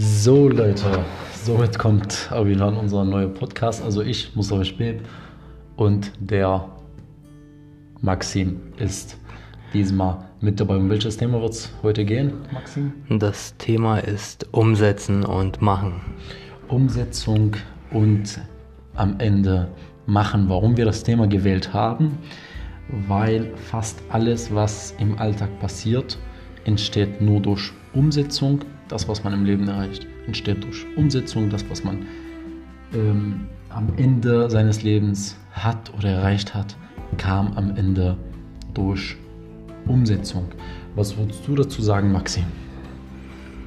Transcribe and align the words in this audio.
So 0.00 0.48
Leute, 0.48 1.04
somit 1.44 1.76
kommt 1.76 2.30
wieder 2.30 2.68
unser 2.78 3.04
neuer 3.04 3.26
Podcast. 3.26 3.82
Also 3.82 4.00
ich, 4.00 4.32
Mustafa 4.36 4.62
Speb 4.62 5.00
und 5.74 6.12
der 6.20 6.68
Maxim 8.00 8.60
ist 8.76 9.18
diesmal 9.74 10.18
mit 10.40 10.60
dabei. 10.60 10.76
Um 10.76 10.88
welches 10.88 11.16
Thema 11.16 11.40
wird 11.40 11.54
es 11.54 11.72
heute 11.82 12.04
gehen, 12.04 12.32
Maxim? 12.52 12.92
Das 13.08 13.56
Thema 13.56 13.98
ist 13.98 14.46
Umsetzen 14.52 15.24
und 15.24 15.60
Machen. 15.60 16.00
Umsetzung 16.68 17.56
und 17.90 18.40
am 18.94 19.18
Ende 19.18 19.66
Machen. 20.06 20.48
Warum 20.48 20.76
wir 20.76 20.84
das 20.84 21.02
Thema 21.02 21.26
gewählt 21.26 21.74
haben? 21.74 22.18
Weil 23.08 23.52
fast 23.56 24.00
alles, 24.10 24.54
was 24.54 24.94
im 25.00 25.18
Alltag 25.18 25.58
passiert, 25.58 26.18
entsteht 26.64 27.20
nur 27.20 27.40
durch 27.40 27.72
Umsetzung. 27.92 28.60
Das, 28.88 29.08
was 29.08 29.22
man 29.24 29.34
im 29.34 29.44
Leben 29.44 29.68
erreicht, 29.68 30.06
entsteht 30.26 30.64
durch 30.64 30.86
Umsetzung. 30.96 31.50
Das, 31.50 31.68
was 31.68 31.84
man 31.84 32.06
ähm, 32.94 33.46
am 33.68 33.88
Ende 33.96 34.48
seines 34.50 34.82
Lebens 34.82 35.36
hat 35.52 35.92
oder 35.96 36.10
erreicht 36.10 36.54
hat, 36.54 36.76
kam 37.18 37.52
am 37.54 37.76
Ende 37.76 38.16
durch 38.74 39.16
Umsetzung. 39.86 40.46
Was 40.94 41.16
würdest 41.16 41.46
du 41.46 41.54
dazu 41.54 41.82
sagen, 41.82 42.12
Maxim? 42.12 42.44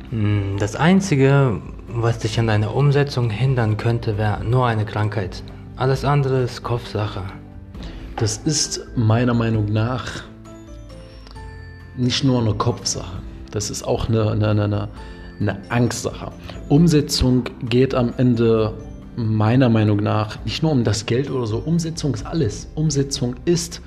Hm, 0.09 0.57
Das 0.59 0.75
Einzige, 0.75 1.61
was 1.87 2.19
dich 2.19 2.39
an 2.39 2.47
deiner 2.47 2.75
Umsetzung 2.75 3.29
hindern 3.29 3.77
könnte, 3.77 4.17
wäre 4.17 4.43
nur 4.43 4.65
eine 4.67 4.85
Krankheit. 4.85 5.43
Alles 5.75 6.05
andere 6.05 6.41
ist 6.43 6.63
Kopfsache. 6.63 7.23
Das 8.17 8.37
ist 8.37 8.85
meiner 8.95 9.33
Meinung 9.33 9.71
nach 9.71 10.23
nicht 11.97 12.23
nur 12.23 12.41
eine 12.41 12.53
Kopfsache. 12.53 13.17
Das 13.51 13.69
ist 13.69 13.83
auch 13.83 14.09
eine, 14.09 14.31
eine, 14.31 14.49
eine, 14.49 14.89
eine 15.39 15.57
Angstsache. 15.69 16.31
Umsetzung 16.69 17.43
geht 17.67 17.93
am 17.93 18.13
Ende 18.17 18.73
meiner 19.15 19.69
Meinung 19.69 19.97
nach 19.97 20.43
nicht 20.45 20.63
nur 20.63 20.71
um 20.71 20.83
das 20.83 21.05
Geld 21.05 21.29
oder 21.29 21.45
so. 21.45 21.57
Umsetzung 21.57 22.13
ist 22.13 22.25
alles. 22.25 22.69
Umsetzung 22.75 23.35
ist, 23.45 23.81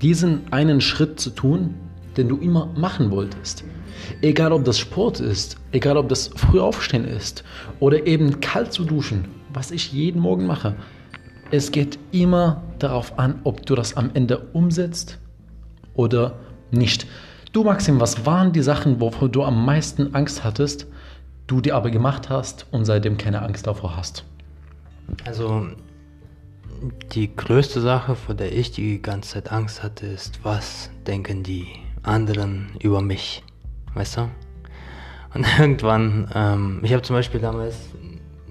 diesen 0.00 0.52
einen 0.52 0.80
Schritt 0.80 1.20
zu 1.20 1.30
tun, 1.30 1.74
den 2.16 2.28
du 2.28 2.36
immer 2.36 2.68
machen 2.76 3.10
wolltest. 3.10 3.64
Egal 4.22 4.52
ob 4.52 4.64
das 4.64 4.78
Sport 4.78 5.20
ist, 5.20 5.56
egal 5.72 5.96
ob 5.96 6.08
das 6.08 6.28
früh 6.34 6.60
aufstehen 6.60 7.04
ist 7.04 7.44
oder 7.80 8.06
eben 8.06 8.40
kalt 8.40 8.72
zu 8.72 8.84
duschen, 8.84 9.26
was 9.52 9.70
ich 9.70 9.92
jeden 9.92 10.20
Morgen 10.20 10.46
mache. 10.46 10.74
Es 11.50 11.72
geht 11.72 11.98
immer 12.12 12.62
darauf 12.78 13.18
an, 13.18 13.40
ob 13.44 13.66
du 13.66 13.74
das 13.74 13.96
am 13.96 14.10
Ende 14.14 14.38
umsetzt 14.52 15.18
oder 15.94 16.38
nicht. 16.70 17.06
Du, 17.52 17.64
Maxim, 17.64 17.98
was 17.98 18.24
waren 18.24 18.52
die 18.52 18.62
Sachen, 18.62 19.00
wovor 19.00 19.28
du 19.28 19.42
am 19.42 19.64
meisten 19.64 20.14
Angst 20.14 20.44
hattest, 20.44 20.86
du 21.48 21.60
die 21.60 21.72
aber 21.72 21.90
gemacht 21.90 22.30
hast 22.30 22.66
und 22.70 22.84
seitdem 22.84 23.18
keine 23.18 23.42
Angst 23.42 23.66
davor 23.66 23.96
hast? 23.96 24.24
Also 25.24 25.66
die 27.12 27.34
größte 27.34 27.80
Sache, 27.80 28.14
vor 28.14 28.36
der 28.36 28.52
ich 28.56 28.70
die 28.70 29.02
ganze 29.02 29.30
Zeit 29.30 29.50
Angst 29.50 29.82
hatte, 29.82 30.06
ist, 30.06 30.38
was 30.44 30.90
denken 31.08 31.42
die 31.42 31.66
anderen 32.04 32.68
über 32.78 33.02
mich? 33.02 33.42
Weißt 33.94 34.18
du? 34.18 34.30
Und 35.34 35.44
irgendwann, 35.58 36.30
ähm, 36.32 36.80
ich 36.84 36.92
habe 36.92 37.02
zum 37.02 37.16
Beispiel 37.16 37.40
damals 37.40 37.74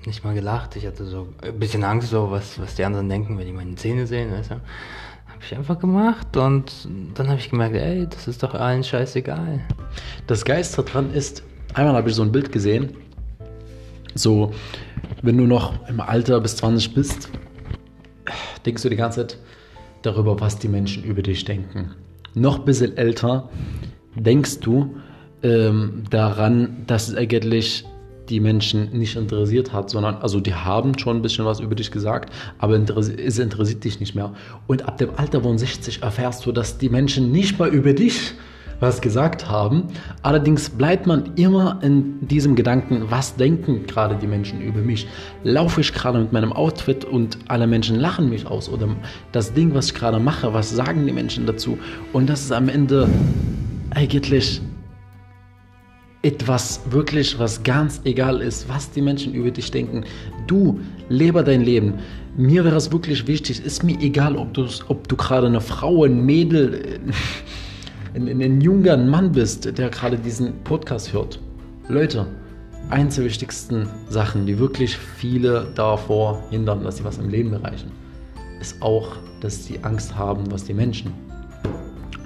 nicht 0.05 0.25
mal 0.25 0.33
gelacht, 0.33 0.75
ich 0.75 0.85
hatte 0.85 1.05
so 1.05 1.29
ein 1.41 1.57
bisschen 1.57 1.85
Angst, 1.85 2.09
so 2.09 2.31
was, 2.31 2.59
was 2.59 2.75
die 2.75 2.83
anderen 2.83 3.07
denken, 3.07 3.37
wenn 3.37 3.45
die 3.45 3.53
meine 3.53 3.75
Zähne 3.75 4.05
sehen, 4.07 4.29
weißt 4.33 4.51
du? 4.51 4.61
Habe 5.39 5.45
ich 5.45 5.57
einfach 5.57 5.79
gemacht 5.79 6.35
und 6.35 6.69
dann 7.15 7.29
habe 7.29 7.39
ich 7.39 7.49
gemerkt, 7.49 7.73
ey, 7.73 8.05
das 8.09 8.27
ist 8.27 8.43
doch 8.43 8.53
allen 8.53 8.83
scheißegal. 8.83 9.61
Das 10.27 10.43
Geiste 10.43 10.83
dran 10.83 11.13
ist, 11.13 11.43
einmal 11.73 11.95
habe 11.95 12.09
ich 12.09 12.15
so 12.15 12.23
ein 12.23 12.31
Bild 12.33 12.51
gesehen, 12.51 12.89
so, 14.15 14.51
wenn 15.21 15.37
du 15.37 15.45
noch 15.45 15.87
im 15.87 16.01
Alter 16.01 16.41
bis 16.41 16.57
20 16.57 16.93
bist, 16.93 17.29
denkst 18.65 18.83
du 18.83 18.89
die 18.89 18.97
ganze 18.97 19.27
Zeit 19.27 19.37
darüber, 20.01 20.41
was 20.41 20.59
die 20.59 20.67
Menschen 20.67 21.05
über 21.05 21.21
dich 21.21 21.45
denken. 21.45 21.95
Noch 22.33 22.59
ein 22.59 22.65
bisschen 22.65 22.97
älter 22.97 23.47
denkst 24.15 24.59
du 24.59 24.97
ähm, 25.41 26.03
daran, 26.09 26.83
dass 26.85 27.07
es 27.07 27.15
eigentlich 27.15 27.85
die 28.29 28.39
Menschen 28.39 28.91
nicht 28.91 29.15
interessiert 29.15 29.73
hat, 29.73 29.89
sondern, 29.89 30.15
also 30.15 30.39
die 30.39 30.53
haben 30.53 30.97
schon 30.97 31.17
ein 31.17 31.21
bisschen 31.21 31.45
was 31.45 31.59
über 31.59 31.75
dich 31.75 31.91
gesagt, 31.91 32.33
aber 32.59 32.75
es 32.75 33.39
interessiert 33.39 33.83
dich 33.83 33.99
nicht 33.99 34.15
mehr. 34.15 34.33
Und 34.67 34.87
ab 34.87 34.97
dem 34.97 35.09
Alter 35.17 35.41
von 35.41 35.57
60 35.57 36.03
erfährst 36.03 36.45
du, 36.45 36.51
dass 36.51 36.77
die 36.77 36.89
Menschen 36.89 37.31
nicht 37.31 37.59
mal 37.59 37.69
über 37.69 37.93
dich 37.93 38.33
was 38.79 39.01
gesagt 39.01 39.49
haben. 39.49 39.87
Allerdings 40.21 40.69
bleibt 40.69 41.05
man 41.05 41.35
immer 41.35 41.79
in 41.81 42.25
diesem 42.25 42.55
Gedanken, 42.55 43.03
was 43.09 43.35
denken 43.35 43.85
gerade 43.85 44.15
die 44.15 44.27
Menschen 44.27 44.61
über 44.61 44.79
mich? 44.79 45.07
Laufe 45.43 45.81
ich 45.81 45.93
gerade 45.93 46.19
mit 46.19 46.31
meinem 46.31 46.53
Outfit 46.53 47.05
und 47.05 47.37
alle 47.47 47.67
Menschen 47.67 47.97
lachen 47.97 48.29
mich 48.29 48.45
aus? 48.47 48.69
Oder 48.69 48.87
das 49.31 49.53
Ding, 49.53 49.73
was 49.73 49.87
ich 49.87 49.95
gerade 49.95 50.19
mache, 50.19 50.53
was 50.53 50.69
sagen 50.69 51.05
die 51.05 51.11
Menschen 51.11 51.45
dazu? 51.45 51.77
Und 52.13 52.29
das 52.29 52.41
ist 52.41 52.51
am 52.51 52.69
Ende 52.69 53.09
eigentlich 53.91 54.61
etwas 56.21 56.81
wirklich, 56.89 57.39
was 57.39 57.63
ganz 57.63 58.01
egal 58.03 58.41
ist, 58.41 58.67
was 58.67 58.91
die 58.91 59.01
Menschen 59.01 59.33
über 59.33 59.51
dich 59.51 59.71
denken. 59.71 60.03
Du 60.47 60.79
lebe 61.07 61.43
dein 61.43 61.61
Leben. 61.61 61.95
Mir 62.35 62.65
wäre 62.65 62.75
es 62.75 62.91
wirklich 62.91 63.25
wichtig, 63.27 63.63
ist 63.63 63.83
mir 63.83 63.97
egal, 64.01 64.35
ob 64.35 64.53
du, 64.53 64.67
ob 64.89 65.07
du 65.07 65.15
gerade 65.15 65.47
eine 65.47 65.61
Frau, 65.61 66.03
ein 66.03 66.25
Mädel, 66.25 66.99
ein, 68.13 68.27
ein, 68.27 68.41
ein 68.41 68.61
junger 68.61 68.97
Mann 68.97 69.31
bist, 69.31 69.77
der 69.77 69.89
gerade 69.89 70.17
diesen 70.17 70.53
Podcast 70.63 71.13
hört. 71.13 71.39
Leute, 71.87 72.27
eins 72.89 73.15
der 73.15 73.25
wichtigsten 73.25 73.87
Sachen, 74.09 74.45
die 74.45 74.59
wirklich 74.59 74.97
viele 74.97 75.67
davor 75.75 76.43
hindern, 76.49 76.83
dass 76.83 76.97
sie 76.97 77.03
was 77.03 77.17
im 77.17 77.29
Leben 77.29 77.53
erreichen, 77.53 77.91
ist 78.59 78.81
auch, 78.81 79.15
dass 79.39 79.65
sie 79.65 79.79
Angst 79.83 80.15
haben, 80.15 80.51
was 80.51 80.65
die 80.65 80.73
Menschen 80.73 81.13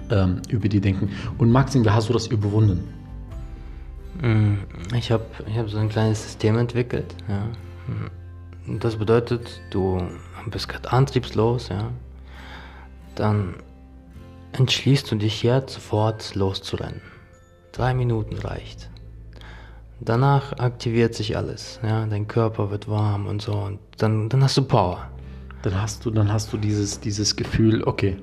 ähm, 0.10 0.42
über 0.50 0.68
die 0.68 0.82
denken. 0.82 1.10
Und 1.38 1.52
Maxim, 1.52 1.86
wie 1.86 1.90
hast 1.90 2.10
du 2.10 2.14
das 2.14 2.28
überwunden? 2.28 2.84
Mm, 4.24 4.56
Ich 4.96 5.12
habe 5.12 5.26
ich 5.48 5.58
hab 5.58 5.70
so 5.70 5.78
ein 5.78 5.90
kleines 5.90 6.24
System 6.24 6.58
entwickelt. 6.58 7.14
Ja. 7.28 7.44
Und 8.66 8.84
Das 8.84 8.96
bedeutet, 8.96 9.62
du 9.70 10.02
bist 10.48 10.70
gerade 10.70 10.92
antriebslos, 10.92 11.68
ja. 11.68 11.92
Dann 13.16 13.56
entschließt 14.54 15.12
du 15.12 15.16
dich 15.16 15.44
jetzt 15.44 15.74
sofort 15.74 16.36
loszurennen. 16.36 17.02
Drei 17.74 17.94
Minuten 17.94 18.38
reicht. 18.38 18.90
Danach 20.00 20.54
aktiviert 20.54 21.14
sich 21.16 21.36
alles, 21.36 21.80
ja. 21.84 22.06
Dein 22.06 22.28
Körper 22.28 22.72
wird 22.72 22.88
warm 22.88 23.28
und 23.28 23.42
so. 23.42 23.54
Und 23.54 23.80
dann, 23.98 24.30
dann 24.30 24.42
hast 24.44 24.56
du 24.56 24.64
Power. 24.64 25.10
Dann 25.64 25.82
hast 25.82 26.06
du, 26.06 26.12
dann 26.12 26.32
hast 26.32 26.54
du 26.54 26.58
dieses, 26.58 27.02
dieses 27.02 27.36
Gefühl, 27.36 27.84
okay, 27.84 28.18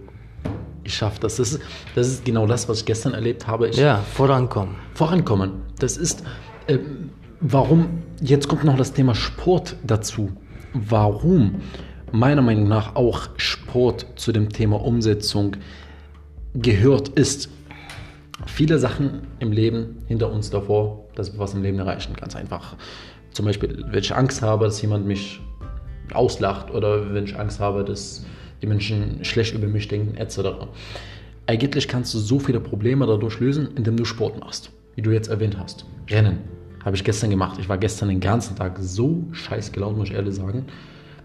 das. 0.98 1.18
Das 1.20 1.38
ist, 1.38 1.60
das 1.94 2.08
ist 2.08 2.24
genau 2.24 2.46
das, 2.46 2.68
was 2.68 2.80
ich 2.80 2.86
gestern 2.86 3.14
erlebt 3.14 3.46
habe. 3.46 3.68
Ich, 3.68 3.76
Ja, 3.76 3.98
vorankommen. 4.14 4.74
vorankommen. 4.94 5.62
Das 5.78 5.96
ist, 5.96 6.22
äh, 6.66 6.78
warum, 7.40 8.02
jetzt 8.20 8.48
kommt 8.48 8.64
noch 8.64 8.76
das 8.76 8.92
Thema 8.92 9.14
Sport 9.14 9.76
dazu. 9.84 10.30
Warum 10.72 11.60
meiner 12.12 12.42
Meinung 12.42 12.68
nach 12.68 12.96
auch 12.96 13.28
Sport 13.36 14.06
zu 14.16 14.32
dem 14.32 14.48
Thema 14.48 14.80
Umsetzung 14.82 15.56
gehört 16.54 17.08
ist. 17.10 17.48
Viele 18.46 18.78
Sachen 18.78 19.26
im 19.38 19.52
Leben 19.52 20.02
hinter 20.06 20.32
uns 20.32 20.50
davor, 20.50 21.04
dass 21.14 21.32
wir 21.32 21.38
was 21.38 21.54
im 21.54 21.62
Leben 21.62 21.78
erreichen. 21.78 22.14
Ganz 22.18 22.34
einfach. 22.34 22.76
Zum 23.32 23.44
Beispiel, 23.44 23.84
wenn 23.88 24.00
ich 24.00 24.14
Angst 24.14 24.42
habe, 24.42 24.64
dass 24.64 24.80
jemand 24.82 25.06
mich 25.06 25.40
auslacht 26.12 26.70
oder 26.72 27.14
wenn 27.14 27.24
ich 27.24 27.38
Angst 27.38 27.60
habe, 27.60 27.84
dass 27.84 28.24
die 28.62 28.66
Menschen 28.66 29.24
schlecht 29.24 29.54
über 29.54 29.66
mich 29.66 29.88
denken, 29.88 30.16
etc. 30.16 30.38
Eigentlich 31.46 31.88
kannst 31.88 32.14
du 32.14 32.18
so 32.18 32.38
viele 32.38 32.60
Probleme 32.60 33.06
dadurch 33.06 33.40
lösen, 33.40 33.70
indem 33.76 33.96
du 33.96 34.04
Sport 34.04 34.38
machst, 34.40 34.70
wie 34.94 35.02
du 35.02 35.10
jetzt 35.10 35.28
erwähnt 35.28 35.58
hast. 35.58 35.84
Rennen 36.08 36.38
habe 36.84 36.96
ich 36.96 37.04
gestern 37.04 37.30
gemacht. 37.30 37.58
Ich 37.60 37.68
war 37.68 37.78
gestern 37.78 38.08
den 38.08 38.20
ganzen 38.20 38.56
Tag 38.56 38.78
so 38.80 39.24
scheiß 39.32 39.72
gelaunt, 39.72 39.98
muss 39.98 40.08
ich 40.08 40.14
ehrlich 40.14 40.34
sagen, 40.34 40.66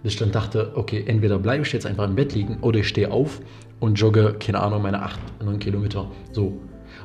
dass 0.03 0.13
ich 0.13 0.19
dann 0.19 0.31
dachte, 0.31 0.71
okay, 0.75 1.03
entweder 1.07 1.39
bleibe 1.39 1.63
ich 1.63 1.71
jetzt 1.71 1.85
einfach 1.85 2.05
im 2.05 2.15
Bett 2.15 2.33
liegen 2.33 2.57
oder 2.61 2.79
ich 2.79 2.87
stehe 2.87 3.11
auf 3.11 3.41
und 3.79 3.99
jogge, 3.99 4.35
keine 4.39 4.59
Ahnung, 4.59 4.81
meine 4.81 5.01
8, 5.01 5.19
9 5.43 5.59
Kilometer. 5.59 6.11
So. 6.31 6.59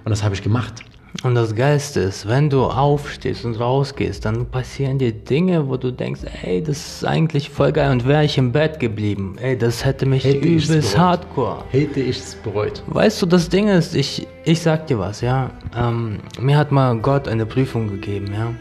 Und 0.04 0.10
das 0.10 0.22
habe 0.22 0.34
ich 0.34 0.42
gemacht. 0.42 0.82
Und 1.24 1.34
das 1.34 1.54
Geilste 1.54 2.00
ist, 2.00 2.28
wenn 2.28 2.48
du 2.48 2.64
aufstehst 2.64 3.44
und 3.44 3.58
rausgehst, 3.58 4.24
dann 4.24 4.46
passieren 4.46 4.98
dir 4.98 5.12
Dinge, 5.12 5.68
wo 5.68 5.76
du 5.76 5.92
denkst, 5.92 6.20
ey, 6.42 6.62
das 6.62 6.78
ist 6.78 7.04
eigentlich 7.04 7.50
voll 7.50 7.72
geil. 7.72 7.90
Und 7.90 8.06
wäre 8.06 8.24
ich 8.24 8.38
im 8.38 8.52
Bett 8.52 8.78
geblieben, 8.78 9.36
ey, 9.40 9.58
das 9.58 9.84
hätte 9.84 10.06
mich 10.06 10.24
Hätte 10.24 10.38
übelst 10.38 10.96
hardcore. 10.96 11.64
Hätte 11.70 12.00
ich 12.00 12.18
es 12.18 12.34
bereut. 12.36 12.82
Weißt 12.86 13.20
du, 13.20 13.26
das 13.26 13.48
Ding 13.48 13.68
ist, 13.68 13.94
ich, 13.94 14.26
ich 14.44 14.62
sag 14.62 14.86
dir 14.86 14.98
was, 14.98 15.20
ja. 15.20 15.50
Ähm, 15.76 16.20
mir 16.38 16.56
hat 16.56 16.70
mal 16.70 16.96
Gott 16.98 17.26
eine 17.26 17.44
Prüfung 17.44 17.88
gegeben, 17.88 18.32
ja. 18.32 18.54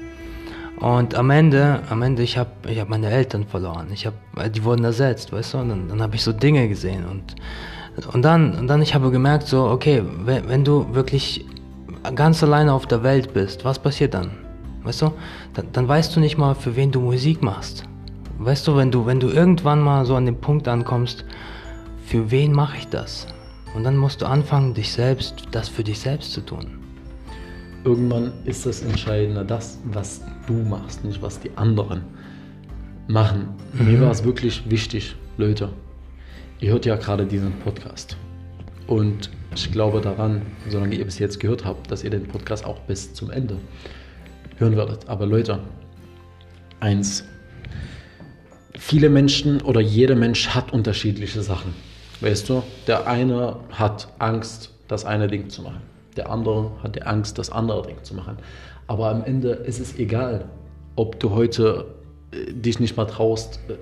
Und 0.85 1.13
am 1.13 1.29
Ende, 1.29 1.81
am 1.89 2.01
Ende, 2.01 2.23
ich 2.23 2.37
habe 2.37 2.51
ich 2.67 2.79
hab 2.79 2.89
meine 2.89 3.09
Eltern 3.09 3.45
verloren. 3.45 3.87
Ich 3.93 4.05
hab, 4.05 4.13
die 4.53 4.63
wurden 4.63 4.83
ersetzt, 4.83 5.31
weißt 5.31 5.53
du. 5.53 5.57
Und 5.59 5.69
dann, 5.69 5.87
dann 5.89 6.01
habe 6.01 6.15
ich 6.15 6.23
so 6.23 6.33
Dinge 6.33 6.67
gesehen. 6.67 7.05
Und, 7.05 7.35
und 8.13 8.23
dann, 8.23 8.57
und 8.57 8.67
dann 8.67 8.81
ich 8.81 8.95
habe 8.95 9.11
gemerkt, 9.11 9.47
so, 9.47 9.65
okay, 9.65 10.01
wenn, 10.23 10.47
wenn 10.49 10.63
du 10.63 10.87
wirklich 10.95 11.45
ganz 12.15 12.43
alleine 12.43 12.73
auf 12.73 12.87
der 12.87 13.03
Welt 13.03 13.33
bist, 13.33 13.65
was 13.65 13.79
passiert 13.79 14.13
dann? 14.13 14.31
Weißt 14.83 15.01
du, 15.01 15.11
dann, 15.53 15.67
dann 15.73 15.87
weißt 15.87 16.15
du 16.15 16.19
nicht 16.19 16.37
mal, 16.37 16.55
für 16.55 16.75
wen 16.75 16.91
du 16.91 17.01
Musik 17.01 17.41
machst. 17.41 17.83
Weißt 18.37 18.67
du, 18.67 18.75
wenn 18.77 18.91
du, 18.91 19.05
wenn 19.05 19.19
du 19.19 19.29
irgendwann 19.29 19.81
mal 19.81 20.05
so 20.05 20.15
an 20.15 20.25
den 20.25 20.39
Punkt 20.39 20.67
ankommst, 20.67 21.25
für 22.05 22.31
wen 22.31 22.53
mache 22.53 22.77
ich 22.77 22.87
das? 22.87 23.27
Und 23.75 23.83
dann 23.83 23.97
musst 23.97 24.21
du 24.21 24.25
anfangen, 24.25 24.73
dich 24.73 24.91
selbst, 24.91 25.43
das 25.51 25.67
für 25.69 25.83
dich 25.83 25.99
selbst 25.99 26.31
zu 26.31 26.41
tun. 26.41 26.79
Irgendwann 27.83 28.31
ist 28.45 28.65
das 28.65 28.81
Entscheidende 28.81 29.45
das, 29.45 29.79
was 29.85 30.21
du 30.47 30.53
machst, 30.53 31.03
nicht 31.03 31.21
was 31.21 31.39
die 31.39 31.51
anderen 31.55 32.01
machen. 33.07 33.49
Mhm. 33.73 33.85
Mir 33.85 34.01
war 34.01 34.11
es 34.11 34.23
wirklich 34.23 34.69
wichtig, 34.69 35.15
Leute. 35.37 35.69
Ihr 36.59 36.71
hört 36.71 36.85
ja 36.85 36.95
gerade 36.95 37.25
diesen 37.25 37.53
Podcast. 37.59 38.17
Und 38.87 39.29
ich 39.55 39.71
glaube 39.71 40.01
daran, 40.01 40.43
solange 40.67 40.95
ihr 40.95 41.05
bis 41.05 41.19
jetzt 41.19 41.39
gehört 41.39 41.65
habt, 41.65 41.91
dass 41.91 42.03
ihr 42.03 42.09
den 42.09 42.27
Podcast 42.27 42.65
auch 42.65 42.79
bis 42.81 43.13
zum 43.13 43.31
Ende 43.31 43.57
hören 44.57 44.75
werdet. 44.75 45.07
Aber 45.07 45.25
Leute, 45.25 45.59
eins. 46.79 47.25
Viele 48.77 49.09
Menschen 49.09 49.61
oder 49.61 49.81
jeder 49.81 50.15
Mensch 50.15 50.49
hat 50.49 50.71
unterschiedliche 50.71 51.41
Sachen. 51.41 51.73
Weißt 52.21 52.49
du, 52.49 52.63
der 52.87 53.07
eine 53.07 53.57
hat 53.71 54.07
Angst, 54.19 54.71
das 54.87 55.05
eine 55.05 55.27
Ding 55.27 55.49
zu 55.49 55.61
machen. 55.61 55.81
Der 56.15 56.29
andere 56.29 56.71
hat 56.83 56.95
die 56.95 57.03
Angst, 57.03 57.37
das 57.37 57.49
andere 57.49 57.85
Ding 57.85 58.03
zu 58.03 58.15
machen. 58.15 58.37
Aber 58.87 59.09
am 59.09 59.23
Ende 59.23 59.51
ist 59.51 59.79
es 59.79 59.97
egal, 59.97 60.49
ob 60.95 61.19
du 61.19 61.31
heute 61.31 61.85
äh, 62.31 62.51
dich 62.51 62.79
nicht 62.79 62.97
mal 62.97 63.05
traust, 63.05 63.59
äh, 63.69 63.75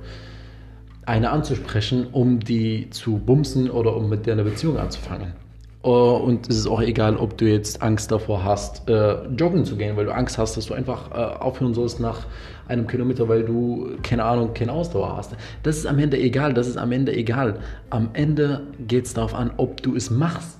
eine 1.05 1.29
anzusprechen, 1.29 2.07
um 2.11 2.39
die 2.39 2.89
zu 2.89 3.17
bumsen 3.17 3.69
oder 3.71 3.95
um 3.95 4.09
mit 4.09 4.25
der 4.25 4.33
eine 4.33 4.43
Beziehung 4.43 4.77
anzufangen. 4.77 5.33
Äh, 5.83 5.87
und 5.87 6.49
es 6.49 6.57
ist 6.57 6.67
auch 6.67 6.81
egal, 6.81 7.17
ob 7.17 7.37
du 7.37 7.45
jetzt 7.45 7.81
Angst 7.81 8.11
davor 8.11 8.43
hast, 8.43 8.89
äh, 8.89 9.25
joggen 9.27 9.65
zu 9.65 9.77
gehen, 9.77 9.95
weil 9.95 10.05
du 10.05 10.13
Angst 10.13 10.37
hast, 10.37 10.57
dass 10.57 10.65
du 10.65 10.73
einfach 10.73 11.11
äh, 11.11 11.15
aufhören 11.15 11.73
sollst 11.73 11.99
nach 11.99 12.25
einem 12.67 12.87
Kilometer, 12.87 13.29
weil 13.29 13.43
du, 13.43 13.91
keine 14.03 14.23
Ahnung, 14.23 14.53
keine 14.53 14.73
Ausdauer 14.73 15.15
hast. 15.15 15.35
Das 15.63 15.77
ist 15.77 15.85
am 15.85 15.99
Ende 15.99 16.17
egal, 16.17 16.53
das 16.53 16.67
ist 16.67 16.77
am 16.77 16.91
Ende 16.91 17.15
egal. 17.15 17.59
Am 17.89 18.09
Ende 18.13 18.67
geht 18.87 19.05
es 19.05 19.13
darauf 19.13 19.33
an, 19.33 19.51
ob 19.57 19.81
du 19.81 19.95
es 19.95 20.09
machst 20.09 20.59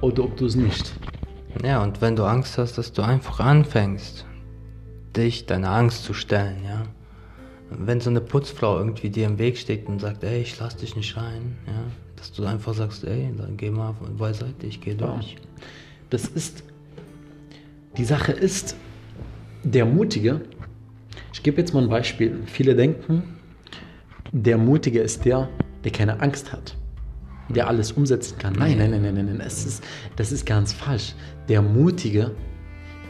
oder 0.00 0.24
ob 0.24 0.36
du 0.36 0.46
es 0.46 0.56
nicht. 0.56 0.92
Ja, 1.64 1.82
und 1.82 2.00
wenn 2.00 2.16
du 2.16 2.24
Angst 2.24 2.58
hast, 2.58 2.78
dass 2.78 2.92
du 2.92 3.02
einfach 3.02 3.40
anfängst, 3.40 4.26
dich 5.16 5.46
deiner 5.46 5.70
Angst 5.70 6.04
zu 6.04 6.14
stellen, 6.14 6.62
ja. 6.64 6.82
Wenn 7.68 8.00
so 8.00 8.10
eine 8.10 8.20
Putzfrau 8.20 8.78
irgendwie 8.78 9.10
dir 9.10 9.26
im 9.26 9.38
Weg 9.38 9.58
steht 9.58 9.88
und 9.88 10.00
sagt, 10.00 10.22
ey, 10.22 10.40
ich 10.40 10.58
lass 10.60 10.76
dich 10.76 10.94
nicht 10.94 11.16
rein, 11.16 11.56
ja, 11.66 11.82
dass 12.16 12.32
du 12.32 12.44
einfach 12.44 12.74
sagst, 12.74 13.04
ey, 13.04 13.32
dann 13.36 13.56
geh 13.56 13.70
mal 13.70 13.94
beiseite, 14.16 14.66
ich 14.66 14.80
gehe 14.80 14.94
durch. 14.94 15.36
Das 16.10 16.26
ist, 16.26 16.64
die 17.96 18.04
Sache 18.04 18.32
ist, 18.32 18.76
der 19.62 19.84
Mutige, 19.84 20.40
ich 21.32 21.42
gebe 21.42 21.60
jetzt 21.60 21.74
mal 21.74 21.82
ein 21.82 21.88
Beispiel. 21.88 22.42
Viele 22.46 22.74
denken, 22.74 23.22
der 24.32 24.58
Mutige 24.58 25.00
ist 25.00 25.24
der, 25.24 25.48
der 25.84 25.92
keine 25.92 26.20
Angst 26.20 26.52
hat, 26.52 26.76
der 27.48 27.68
alles 27.68 27.92
umsetzen 27.92 28.38
kann. 28.38 28.54
Nein, 28.54 28.78
nein, 28.78 28.90
nein, 28.90 29.02
nein, 29.02 29.14
nein, 29.14 29.26
nein. 29.26 29.38
Das, 29.38 29.64
ist, 29.66 29.84
das 30.16 30.32
ist 30.32 30.46
ganz 30.46 30.72
falsch. 30.72 31.14
Der 31.48 31.62
Mutige, 31.62 32.32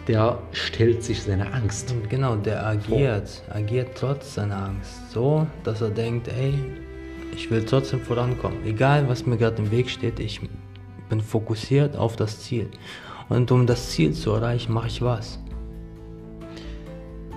der 0.09 0.39
stellt 0.53 1.03
sich 1.03 1.23
seine 1.23 1.53
Angst. 1.53 1.95
Genau, 2.09 2.37
der 2.37 2.67
agiert, 2.67 3.29
vor. 3.29 3.57
agiert 3.57 3.89
trotz 3.95 4.35
seiner 4.35 4.69
Angst. 4.69 5.11
So, 5.13 5.47
dass 5.65 5.81
er 5.81 5.91
denkt, 5.91 6.29
ey, 6.29 6.55
ich 7.35 7.51
will 7.51 7.65
trotzdem 7.65 8.01
vorankommen. 8.01 8.65
Egal, 8.65 9.09
was 9.09 9.27
mir 9.27 9.37
gerade 9.37 9.63
im 9.63 9.71
Weg 9.71 9.91
steht, 9.91 10.21
ich 10.21 10.41
bin 11.09 11.21
fokussiert 11.21 11.97
auf 11.97 12.17
das 12.17 12.41
Ziel. 12.41 12.69
Und 13.29 13.51
um 13.51 13.67
das 13.67 13.91
Ziel 13.91 14.13
zu 14.13 14.33
erreichen, 14.33 14.73
mache 14.73 14.89
ich 14.89 15.03
was. 15.03 15.39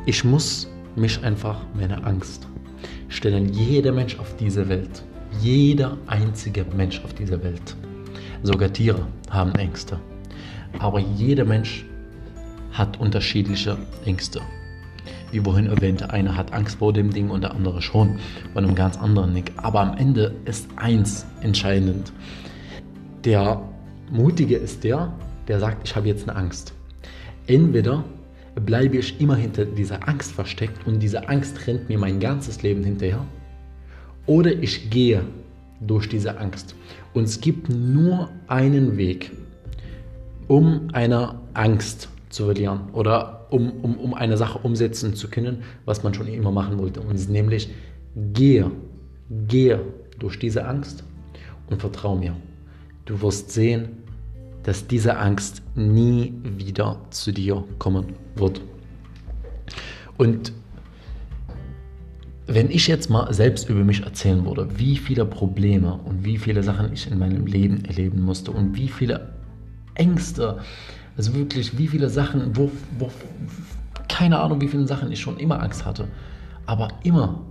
Ich 0.05 0.23
muss 0.23 0.69
mich 0.95 1.23
einfach 1.23 1.61
meine 1.73 2.03
Angst 2.03 2.47
stellen. 3.09 3.51
Jeder 3.53 3.91
Mensch 3.91 4.17
auf 4.19 4.35
dieser 4.37 4.67
Welt, 4.69 5.03
jeder 5.41 5.97
einzige 6.07 6.65
Mensch 6.75 7.03
auf 7.03 7.13
dieser 7.13 7.41
Welt, 7.43 7.75
sogar 8.43 8.71
Tiere 8.71 9.05
haben 9.29 9.53
Ängste. 9.55 9.99
Aber 10.79 10.99
jeder 10.99 11.45
Mensch 11.45 11.85
hat 12.71 12.99
unterschiedliche 12.99 13.77
Ängste 14.05 14.41
wie 15.31 15.39
vorhin 15.39 15.67
erwähnt, 15.67 16.09
einer 16.09 16.35
hat 16.35 16.53
Angst 16.53 16.79
vor 16.79 16.93
dem 16.93 17.11
Ding 17.11 17.29
und 17.29 17.41
der 17.41 17.51
andere 17.51 17.81
schon 17.81 18.19
von 18.53 18.65
einem 18.65 18.75
ganz 18.75 18.97
anderen 18.97 19.33
Ding. 19.33 19.45
Aber 19.57 19.81
am 19.81 19.97
Ende 19.97 20.35
ist 20.45 20.67
eins 20.75 21.25
entscheidend. 21.41 22.11
Der 23.25 23.61
Mutige 24.11 24.55
ist 24.55 24.83
der, 24.83 25.11
der 25.47 25.59
sagt, 25.59 25.87
ich 25.87 25.95
habe 25.95 26.07
jetzt 26.07 26.27
eine 26.27 26.37
Angst. 26.37 26.73
Entweder 27.47 28.03
bleibe 28.55 28.97
ich 28.97 29.19
immer 29.19 29.35
hinter 29.35 29.65
dieser 29.65 30.07
Angst 30.07 30.31
versteckt 30.31 30.85
und 30.85 30.99
diese 30.99 31.29
Angst 31.29 31.67
rennt 31.67 31.89
mir 31.89 31.97
mein 31.97 32.19
ganzes 32.19 32.61
Leben 32.61 32.83
hinterher. 32.83 33.25
Oder 34.25 34.51
ich 34.51 34.89
gehe 34.89 35.23
durch 35.81 36.09
diese 36.09 36.37
Angst. 36.39 36.75
Und 37.13 37.23
es 37.23 37.41
gibt 37.41 37.69
nur 37.69 38.29
einen 38.47 38.97
Weg, 38.97 39.31
um 40.47 40.89
einer 40.93 41.41
Angst 41.53 42.09
zu 42.29 42.45
verlieren 42.45 42.89
oder 42.93 43.38
um, 43.49 43.71
um, 43.81 43.97
um 43.97 44.13
eine 44.13 44.37
Sache 44.37 44.59
umsetzen 44.59 45.15
zu 45.15 45.29
können, 45.29 45.63
was 45.85 46.03
man 46.03 46.13
schon 46.13 46.27
immer 46.27 46.51
machen 46.51 46.77
wollte. 46.77 47.01
Und 47.01 47.15
es 47.15 47.21
ist 47.21 47.29
nämlich, 47.29 47.69
gehe, 48.33 48.71
gehe 49.47 49.81
durch 50.19 50.39
diese 50.39 50.65
Angst 50.65 51.03
und 51.69 51.79
vertraue 51.79 52.19
mir. 52.19 52.35
Du 53.05 53.21
wirst 53.21 53.51
sehen, 53.51 53.89
dass 54.63 54.85
diese 54.85 55.17
Angst 55.17 55.61
nie 55.75 56.33
wieder 56.43 57.01
zu 57.09 57.31
dir 57.31 57.63
kommen 57.79 58.05
wird. 58.35 58.61
Und 60.17 60.53
wenn 62.45 62.69
ich 62.71 62.87
jetzt 62.87 63.09
mal 63.09 63.31
selbst 63.33 63.69
über 63.69 63.83
mich 63.83 64.01
erzählen 64.01 64.43
würde, 64.45 64.67
wie 64.77 64.97
viele 64.97 65.25
Probleme 65.25 65.99
und 66.05 66.25
wie 66.25 66.37
viele 66.37 66.63
Sachen 66.63 66.91
ich 66.91 67.09
in 67.09 67.19
meinem 67.19 67.45
Leben 67.45 67.85
erleben 67.85 68.21
musste 68.21 68.51
und 68.51 68.75
wie 68.75 68.87
viele 68.87 69.33
Ängste, 69.93 70.59
also 71.19 71.35
wirklich, 71.35 71.77
wie 71.77 71.89
viele 71.89 72.09
Sachen, 72.09 72.55
wo, 72.55 72.71
wo, 72.97 73.11
keine 74.07 74.39
Ahnung, 74.39 74.61
wie 74.61 74.69
viele 74.69 74.87
Sachen 74.87 75.11
ich 75.11 75.19
schon 75.19 75.35
immer 75.35 75.61
Angst 75.61 75.83
hatte. 75.83 76.07
Aber 76.65 76.87
immer 77.03 77.41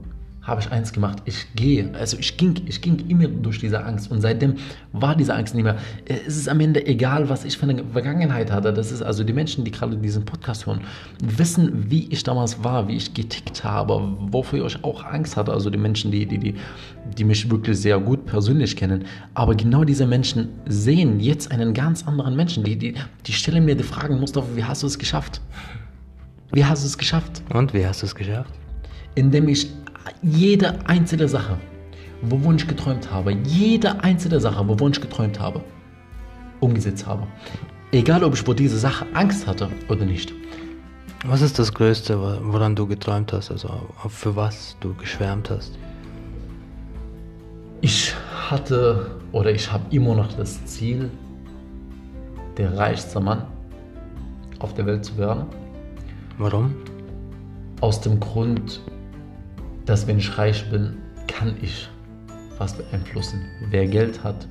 habe 0.48 0.60
ich 0.62 0.72
eins 0.72 0.92
gemacht. 0.92 1.18
Ich 1.26 1.46
gehe, 1.54 1.90
also 1.94 2.16
ich 2.18 2.36
ging, 2.36 2.54
ich 2.66 2.80
ging 2.80 2.98
immer 3.08 3.28
durch 3.28 3.60
diese 3.60 3.84
Angst 3.84 4.10
und 4.10 4.22
seitdem 4.22 4.54
war 4.92 5.14
diese 5.14 5.34
Angst 5.34 5.54
nicht 5.54 5.64
mehr. 5.64 5.76
Es 6.06 6.36
ist 6.36 6.48
am 6.48 6.58
Ende 6.60 6.84
egal, 6.86 7.28
was 7.28 7.44
ich 7.44 7.58
für 7.58 7.68
eine 7.68 7.84
Vergangenheit 7.92 8.50
hatte. 8.50 8.72
Das 8.72 8.90
ist 8.90 9.02
also 9.02 9.22
die 9.22 9.32
Menschen, 9.32 9.64
die 9.64 9.70
gerade 9.70 9.96
diesen 9.96 10.24
Podcast 10.24 10.66
hören, 10.66 10.80
wissen, 11.22 11.90
wie 11.90 12.08
ich 12.10 12.22
damals 12.22 12.64
war, 12.64 12.88
wie 12.88 12.96
ich 12.96 13.12
getickt 13.12 13.62
habe, 13.62 14.16
wofür 14.18 14.66
ich 14.66 14.82
auch 14.82 15.04
Angst 15.04 15.36
hatte. 15.36 15.52
Also 15.52 15.70
die 15.70 15.78
Menschen, 15.78 16.10
die, 16.10 16.24
die, 16.26 16.38
die, 16.38 16.54
die 17.16 17.24
mich 17.24 17.50
wirklich 17.50 17.78
sehr 17.78 18.00
gut 18.00 18.24
persönlich 18.26 18.74
kennen. 18.74 19.04
Aber 19.34 19.54
genau 19.54 19.84
diese 19.84 20.06
Menschen 20.06 20.48
sehen 20.66 21.20
jetzt 21.20 21.52
einen 21.52 21.74
ganz 21.74 22.06
anderen 22.08 22.34
Menschen. 22.34 22.64
Die, 22.64 22.76
die, 22.76 22.94
die 23.26 23.32
stellen 23.32 23.66
mir 23.66 23.76
die 23.76 23.84
Fragen, 23.84 24.18
Mustafa, 24.18 24.46
wie 24.54 24.64
hast 24.64 24.82
du 24.82 24.86
es 24.86 24.98
geschafft? 24.98 25.42
Wie 26.52 26.64
hast 26.64 26.82
du 26.82 26.86
es 26.86 26.96
geschafft? 26.96 27.42
Und 27.52 27.74
wie 27.74 27.86
hast 27.86 28.00
du 28.00 28.06
es 28.06 28.14
geschafft? 28.14 28.54
Indem 29.14 29.48
ich 29.48 29.68
jede 30.22 30.86
einzelne 30.86 31.28
Sache, 31.28 31.58
wovon 32.22 32.56
ich 32.56 32.66
geträumt 32.66 33.10
habe, 33.10 33.32
jede 33.32 34.02
einzelne 34.02 34.40
Sache, 34.40 34.66
wovon 34.66 34.92
ich 34.92 35.00
geträumt 35.00 35.38
habe, 35.38 35.62
umgesetzt 36.60 37.06
habe. 37.06 37.26
Egal, 37.92 38.22
ob 38.24 38.34
ich 38.34 38.42
vor 38.42 38.54
dieser 38.54 38.78
Sache 38.78 39.06
Angst 39.14 39.46
hatte 39.46 39.68
oder 39.88 40.04
nicht. 40.04 40.32
Was 41.26 41.42
ist 41.42 41.58
das 41.58 41.72
Größte, 41.72 42.18
woran 42.42 42.76
du 42.76 42.86
geträumt 42.86 43.32
hast, 43.32 43.50
also 43.50 43.68
für 44.08 44.36
was 44.36 44.76
du 44.80 44.94
geschwärmt 44.94 45.50
hast? 45.50 45.78
Ich 47.80 48.14
hatte 48.50 49.10
oder 49.32 49.50
ich 49.50 49.70
habe 49.70 49.84
immer 49.90 50.14
noch 50.14 50.32
das 50.34 50.64
Ziel, 50.66 51.10
der 52.56 52.76
reichste 52.76 53.20
Mann 53.20 53.44
auf 54.58 54.74
der 54.74 54.86
Welt 54.86 55.04
zu 55.04 55.16
werden. 55.16 55.44
Warum? 56.38 56.74
Aus 57.80 58.00
dem 58.00 58.18
Grund, 58.18 58.80
dass 59.88 60.06
wenn 60.06 60.18
ich 60.18 60.36
reich 60.36 60.68
bin, 60.70 60.98
kann 61.28 61.54
ich 61.62 61.88
was 62.58 62.74
beeinflussen. 62.74 63.40
Wer 63.70 63.86
Geld 63.86 64.22
hat, 64.22 64.46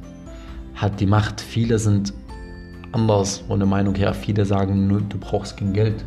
hat 0.74 1.00
die 1.00 1.06
Macht. 1.06 1.40
Viele 1.40 1.78
sind 1.78 2.12
anders 2.92 3.44
von 3.48 3.60
der 3.60 3.68
Meinung 3.68 3.94
her. 3.94 4.16
Viele 4.16 4.46
sagen 4.46 4.88
nur, 4.88 5.02
du 5.02 5.20
brauchst 5.20 5.58
kein 5.58 5.74
Geld, 5.74 6.04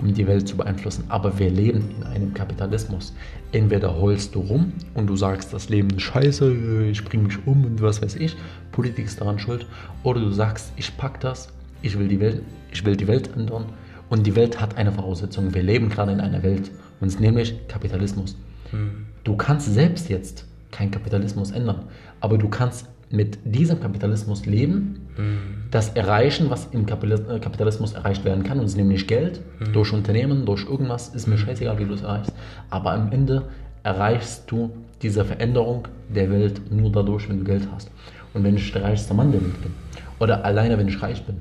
um 0.00 0.12
die 0.12 0.26
Welt 0.26 0.48
zu 0.48 0.56
beeinflussen. 0.56 1.04
Aber 1.08 1.38
wir 1.38 1.50
leben 1.50 1.94
in 1.96 2.02
einem 2.02 2.34
Kapitalismus. 2.34 3.14
Entweder 3.52 3.94
holst 3.94 4.34
du 4.34 4.40
rum 4.40 4.72
und 4.94 5.06
du 5.06 5.14
sagst, 5.14 5.52
das 5.52 5.68
Leben 5.68 5.90
ist 5.90 6.02
scheiße, 6.02 6.88
ich 6.90 7.04
bringe 7.04 7.24
mich 7.24 7.46
um 7.46 7.64
und 7.64 7.80
was 7.80 8.02
weiß 8.02 8.16
ich, 8.16 8.36
Politik 8.72 9.06
ist 9.06 9.20
daran 9.20 9.38
schuld. 9.38 9.66
Oder 10.02 10.20
du 10.20 10.32
sagst, 10.32 10.72
ich 10.74 10.96
pack 10.96 11.20
das, 11.20 11.48
ich 11.82 11.96
will 11.96 12.08
die 12.08 12.18
Welt, 12.18 12.42
ich 12.72 12.84
will 12.84 12.96
die 12.96 13.06
Welt 13.06 13.30
ändern. 13.36 13.66
Und 14.08 14.26
die 14.26 14.34
Welt 14.34 14.60
hat 14.60 14.76
eine 14.76 14.90
Voraussetzung. 14.90 15.54
Wir 15.54 15.62
leben 15.62 15.90
gerade 15.90 16.10
in 16.10 16.20
einer 16.20 16.42
Welt, 16.42 16.72
und 17.00 17.08
es 17.08 17.20
nämlich 17.20 17.54
Kapitalismus. 17.68 18.36
Du 19.24 19.36
kannst 19.36 19.72
selbst 19.72 20.08
jetzt 20.08 20.46
keinen 20.70 20.90
Kapitalismus 20.90 21.50
ändern, 21.50 21.84
aber 22.20 22.38
du 22.38 22.48
kannst 22.48 22.88
mit 23.10 23.38
diesem 23.44 23.80
Kapitalismus 23.80 24.44
leben 24.46 25.08
Das 25.70 25.90
Erreichen, 25.90 26.48
was 26.48 26.68
im 26.72 26.82
äh, 26.82 27.38
Kapitalismus 27.40 27.92
erreicht 27.92 28.24
werden 28.24 28.44
kann, 28.44 28.58
und 28.58 28.64
es 28.64 28.72
ist 28.72 28.76
nämlich 28.76 29.06
Geld, 29.06 29.40
durch 29.72 29.92
Unternehmen, 29.92 30.46
durch 30.46 30.64
irgendwas, 30.64 31.08
ist 31.08 31.26
mir 31.26 31.36
scheißegal, 31.36 31.78
wie 31.78 31.84
du 31.84 31.94
es 31.94 32.02
erreichst. 32.02 32.32
Aber 32.70 32.92
am 32.92 33.10
Ende 33.12 33.48
erreichst 33.82 34.50
du 34.50 34.70
diese 35.02 35.24
Veränderung 35.24 35.88
der 36.08 36.30
Welt 36.30 36.70
nur 36.70 36.90
dadurch, 36.90 37.28
wenn 37.28 37.38
du 37.38 37.44
Geld 37.44 37.68
hast. 37.72 37.90
Und 38.32 38.44
wenn 38.44 38.56
ich 38.56 38.72
der 38.72 38.84
reichste 38.84 39.12
Mann 39.12 39.32
der 39.32 39.42
Welt 39.42 39.60
bin, 39.60 39.72
oder 40.20 40.44
alleine 40.44 40.78
wenn 40.78 40.88
ich 40.88 41.02
reich 41.02 41.24
bin, 41.24 41.36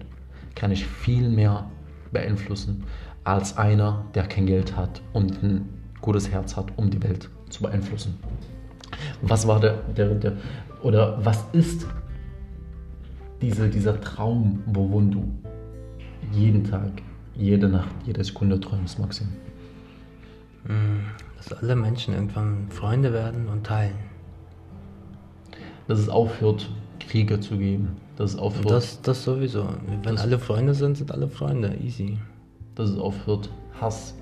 kann 0.55 0.71
ich 0.71 0.85
viel 0.85 1.29
mehr 1.29 1.69
beeinflussen 2.11 2.83
als 3.23 3.57
einer, 3.57 4.05
der 4.15 4.23
kein 4.23 4.45
Geld 4.45 4.75
hat 4.75 5.01
und 5.13 5.43
ein 5.43 5.69
gutes 6.01 6.29
Herz 6.29 6.55
hat, 6.55 6.71
um 6.77 6.89
die 6.89 7.01
Welt 7.03 7.29
zu 7.49 7.63
beeinflussen. 7.63 8.17
Was 9.21 9.47
war 9.47 9.59
der, 9.59 9.77
der, 9.95 10.15
der 10.15 10.33
oder 10.83 11.23
was 11.25 11.43
ist 11.53 11.85
diese, 13.41 13.69
dieser 13.69 13.99
Traum, 14.01 14.63
wovon 14.67 15.11
du 15.11 15.33
jeden 16.31 16.63
Tag, 16.63 16.91
jede 17.35 17.67
Nacht, 17.67 17.89
jede 18.05 18.23
Sekunde 18.23 18.59
träumst, 18.59 18.99
Maxim? 18.99 19.27
Dass 21.37 21.53
alle 21.53 21.75
Menschen 21.75 22.13
irgendwann 22.13 22.67
Freunde 22.69 23.13
werden 23.13 23.47
und 23.47 23.65
teilen. 23.65 23.95
Dass 25.87 25.99
es 25.99 26.09
aufhört, 26.09 26.69
Kriege 26.99 27.39
zu 27.39 27.57
geben. 27.57 27.95
Dass 28.17 28.33
es 28.33 28.39
aufhört, 28.39 28.71
Das, 28.71 29.01
das 29.01 29.23
sowieso. 29.23 29.69
Wenn 30.03 30.17
alle 30.17 30.39
Freunde 30.39 30.73
sind, 30.73 30.97
sind 30.97 31.11
alle 31.11 31.27
Freunde. 31.27 31.73
Easy. 31.81 32.17
dass 32.75 32.89
es 32.89 32.97
aufhört, 32.97 33.49
Hass 33.79 34.13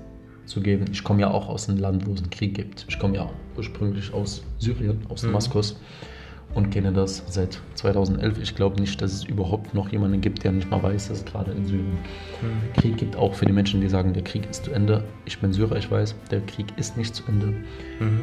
zu 0.46 0.60
geben. 0.60 0.86
Ich 0.92 1.04
komme 1.04 1.20
ja 1.20 1.30
auch 1.30 1.48
aus 1.48 1.68
einem 1.68 1.78
Land, 1.78 2.06
wo 2.06 2.12
es 2.12 2.20
einen 2.20 2.30
Krieg 2.30 2.54
gibt. 2.54 2.86
Ich 2.88 2.98
komme 2.98 3.16
ja 3.16 3.30
ursprünglich 3.56 4.12
aus 4.12 4.42
Syrien, 4.58 5.00
aus 5.08 5.22
Damaskus 5.22 5.78
und 6.54 6.70
kenne 6.70 6.92
das 6.92 7.22
seit 7.28 7.60
2011. 7.74 8.38
Ich 8.40 8.54
glaube 8.54 8.80
nicht, 8.80 9.00
dass 9.02 9.12
es 9.12 9.24
überhaupt 9.24 9.74
noch 9.74 9.90
jemanden 9.90 10.20
gibt, 10.20 10.42
der 10.42 10.52
nicht 10.52 10.70
mal 10.70 10.82
weiß, 10.82 11.08
dass 11.08 11.18
es 11.18 11.24
gerade 11.24 11.52
in 11.52 11.66
Syrien 11.66 11.98
Krieg 12.74 12.96
gibt. 12.96 13.16
Auch 13.16 13.34
für 13.34 13.44
die 13.44 13.52
Menschen, 13.52 13.80
die 13.80 13.88
sagen, 13.88 14.14
der 14.14 14.24
Krieg 14.24 14.48
ist 14.48 14.64
zu 14.64 14.72
Ende. 14.72 15.04
Ich 15.26 15.38
bin 15.38 15.52
Syrer, 15.52 15.76
ich 15.76 15.90
weiß, 15.90 16.14
der 16.30 16.40
Krieg 16.42 16.66
ist 16.76 16.96
nicht 16.96 17.14
zu 17.14 17.22
Ende. 17.28 17.52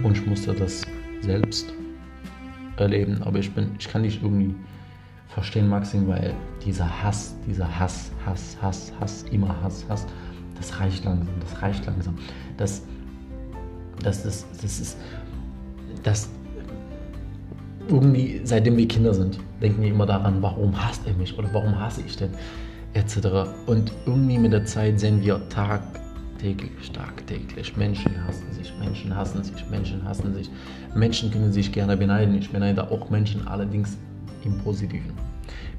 Und 0.03 0.17
ich 0.17 0.25
musste 0.25 0.53
das 0.53 0.81
selbst 1.21 1.73
erleben. 2.77 3.21
Aber 3.23 3.37
ich 3.39 3.51
bin, 3.51 3.71
ich 3.77 3.87
kann 3.87 4.01
nicht 4.01 4.23
irgendwie 4.23 4.55
verstehen, 5.27 5.67
Maxim, 5.67 6.07
weil 6.07 6.33
dieser 6.65 7.03
Hass, 7.03 7.35
dieser 7.47 7.67
Hass, 7.79 8.11
Hass, 8.25 8.57
Hass, 8.61 8.93
Hass, 8.99 9.25
immer 9.31 9.61
Hass, 9.61 9.85
Hass, 9.89 10.07
das 10.55 10.79
reicht 10.79 11.05
langsam, 11.05 11.27
das 11.39 11.62
reicht 11.62 11.86
langsam. 11.86 12.15
Das, 12.57 12.83
das 14.01 14.25
ist, 14.25 14.45
das 14.62 14.79
ist, 14.79 14.98
das, 16.03 16.29
irgendwie, 17.88 18.41
seitdem 18.43 18.77
wir 18.77 18.88
Kinder 18.88 19.13
sind, 19.13 19.39
denken 19.62 19.81
wir 19.81 19.89
immer 19.89 20.05
daran, 20.05 20.41
warum 20.41 20.74
hasst 20.83 21.05
er 21.05 21.13
mich 21.13 21.38
oder 21.38 21.50
warum 21.53 21.77
hasse 21.79 22.01
ich 22.05 22.15
denn, 22.15 22.31
etc. 22.93 23.50
Und 23.65 23.91
irgendwie 24.05 24.38
mit 24.38 24.53
der 24.53 24.65
Zeit 24.65 25.00
sehen 25.00 25.22
wir 25.22 25.48
tagtäglich, 25.50 26.91
tagtäglich, 26.91 27.75
Menschen 27.75 28.12
hassen 28.25 28.51
sich, 28.53 28.74
Menschen 28.79 29.15
hassen 29.15 29.43
sich, 29.43 29.69
Menschen 29.69 30.03
hassen 30.03 30.33
sich. 30.33 30.50
Menschen 30.95 31.31
können 31.31 31.51
sich 31.51 31.72
gerne 31.72 31.98
beneiden. 31.98 32.36
Ich 32.36 32.51
beneide 32.51 32.89
auch 32.89 33.10
Menschen, 33.10 33.48
allerdings 33.48 33.98
im 34.43 34.57
Positiven. 34.60 35.13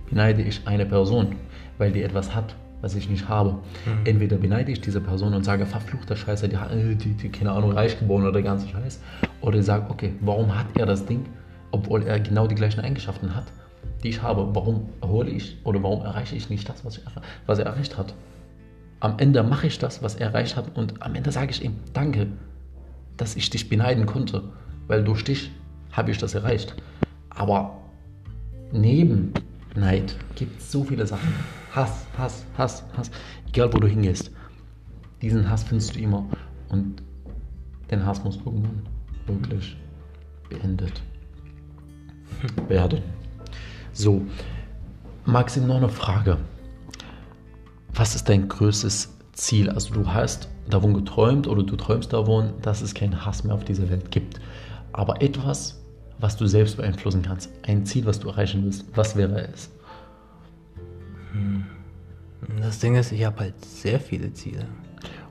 Beneide 0.08 0.42
ich 0.42 0.66
eine 0.66 0.86
Person, 0.86 1.36
weil 1.78 1.92
die 1.92 2.02
etwas 2.02 2.34
hat, 2.34 2.54
was 2.84 2.94
ich 2.94 3.08
nicht 3.08 3.28
habe. 3.28 3.56
Entweder 4.04 4.36
beneide 4.36 4.70
ich 4.70 4.80
diese 4.82 5.00
Person 5.00 5.32
und 5.32 5.42
sage, 5.42 5.64
verfluchter 5.64 6.16
Scheiße, 6.16 6.48
die, 6.50 6.58
hat- 6.58 6.70
äh, 6.70 6.94
die, 6.94 7.14
die 7.14 7.30
keine 7.30 7.50
Ahnung, 7.52 7.72
reich 7.72 7.98
geboren 7.98 8.22
oder 8.24 8.32
der 8.32 8.42
ganze 8.42 8.68
Scheiß. 8.68 9.00
Oder 9.40 9.58
ich 9.58 9.64
sage, 9.64 9.86
okay, 9.88 10.12
warum 10.20 10.54
hat 10.56 10.66
er 10.76 10.84
das 10.84 11.06
Ding, 11.06 11.24
obwohl 11.70 12.02
er 12.02 12.20
genau 12.20 12.46
die 12.46 12.54
gleichen 12.54 12.80
Eigenschaften 12.80 13.34
hat, 13.34 13.44
die 14.02 14.10
ich 14.10 14.20
habe? 14.22 14.54
Warum 14.54 14.90
hole 15.02 15.30
ich 15.30 15.56
oder 15.64 15.82
warum 15.82 16.04
erreiche 16.04 16.36
ich 16.36 16.50
nicht 16.50 16.68
das, 16.68 16.84
was, 16.84 16.98
ich, 16.98 17.04
was 17.46 17.58
er 17.58 17.64
erreicht 17.66 17.96
hat? 17.96 18.12
Am 19.00 19.18
Ende 19.18 19.42
mache 19.42 19.66
ich 19.66 19.78
das, 19.78 20.02
was 20.02 20.14
er 20.16 20.28
erreicht 20.28 20.56
hat 20.56 20.76
und 20.76 21.00
am 21.02 21.14
Ende 21.14 21.32
sage 21.32 21.50
ich 21.52 21.64
ihm, 21.64 21.76
danke, 21.94 22.26
dass 23.16 23.34
ich 23.36 23.48
dich 23.48 23.68
beneiden 23.70 24.04
konnte, 24.04 24.42
weil 24.88 25.02
durch 25.04 25.24
dich 25.24 25.50
habe 25.92 26.10
ich 26.10 26.18
das 26.18 26.34
erreicht. 26.34 26.74
Aber 27.30 27.78
neben 28.72 29.32
Neid 29.74 30.16
gibt 30.36 30.60
es 30.60 30.70
so 30.70 30.84
viele 30.84 31.06
Sachen. 31.06 31.32
Hass, 31.74 32.06
Hass, 32.16 32.44
Hass, 32.56 32.84
Hass. 32.96 33.10
Egal 33.48 33.72
wo 33.72 33.78
du 33.78 33.88
hingehst. 33.88 34.30
Diesen 35.20 35.48
Hass 35.48 35.64
findest 35.64 35.96
du 35.96 36.00
immer. 36.00 36.24
Und 36.68 37.02
den 37.90 38.04
Hass 38.04 38.22
muss 38.22 38.36
irgendwann 38.36 38.82
wirklich 39.26 39.76
beendet 40.48 41.02
werden. 42.68 43.02
So, 43.92 44.22
Maxim, 45.24 45.66
noch 45.66 45.76
eine 45.76 45.88
Frage. 45.88 46.38
Was 47.94 48.14
ist 48.14 48.28
dein 48.28 48.48
größtes 48.48 49.12
Ziel? 49.32 49.70
Also 49.70 49.94
du 49.94 50.06
hast 50.12 50.48
davon 50.68 50.94
geträumt 50.94 51.46
oder 51.46 51.62
du 51.62 51.76
träumst 51.76 52.12
davon, 52.12 52.52
dass 52.62 52.82
es 52.82 52.94
keinen 52.94 53.24
Hass 53.24 53.44
mehr 53.44 53.54
auf 53.54 53.64
dieser 53.64 53.88
Welt 53.88 54.10
gibt. 54.10 54.40
Aber 54.92 55.22
etwas, 55.22 55.82
was 56.18 56.36
du 56.36 56.46
selbst 56.46 56.76
beeinflussen 56.76 57.22
kannst, 57.22 57.50
ein 57.66 57.84
Ziel, 57.86 58.04
was 58.06 58.20
du 58.20 58.28
erreichen 58.28 58.64
willst, 58.64 58.84
was 58.94 59.16
wäre 59.16 59.48
es? 59.48 59.70
Das 62.60 62.78
Ding 62.78 62.96
ist, 62.96 63.12
ich 63.12 63.24
habe 63.24 63.40
halt 63.40 63.64
sehr 63.64 63.98
viele 64.00 64.32
Ziele. 64.32 64.66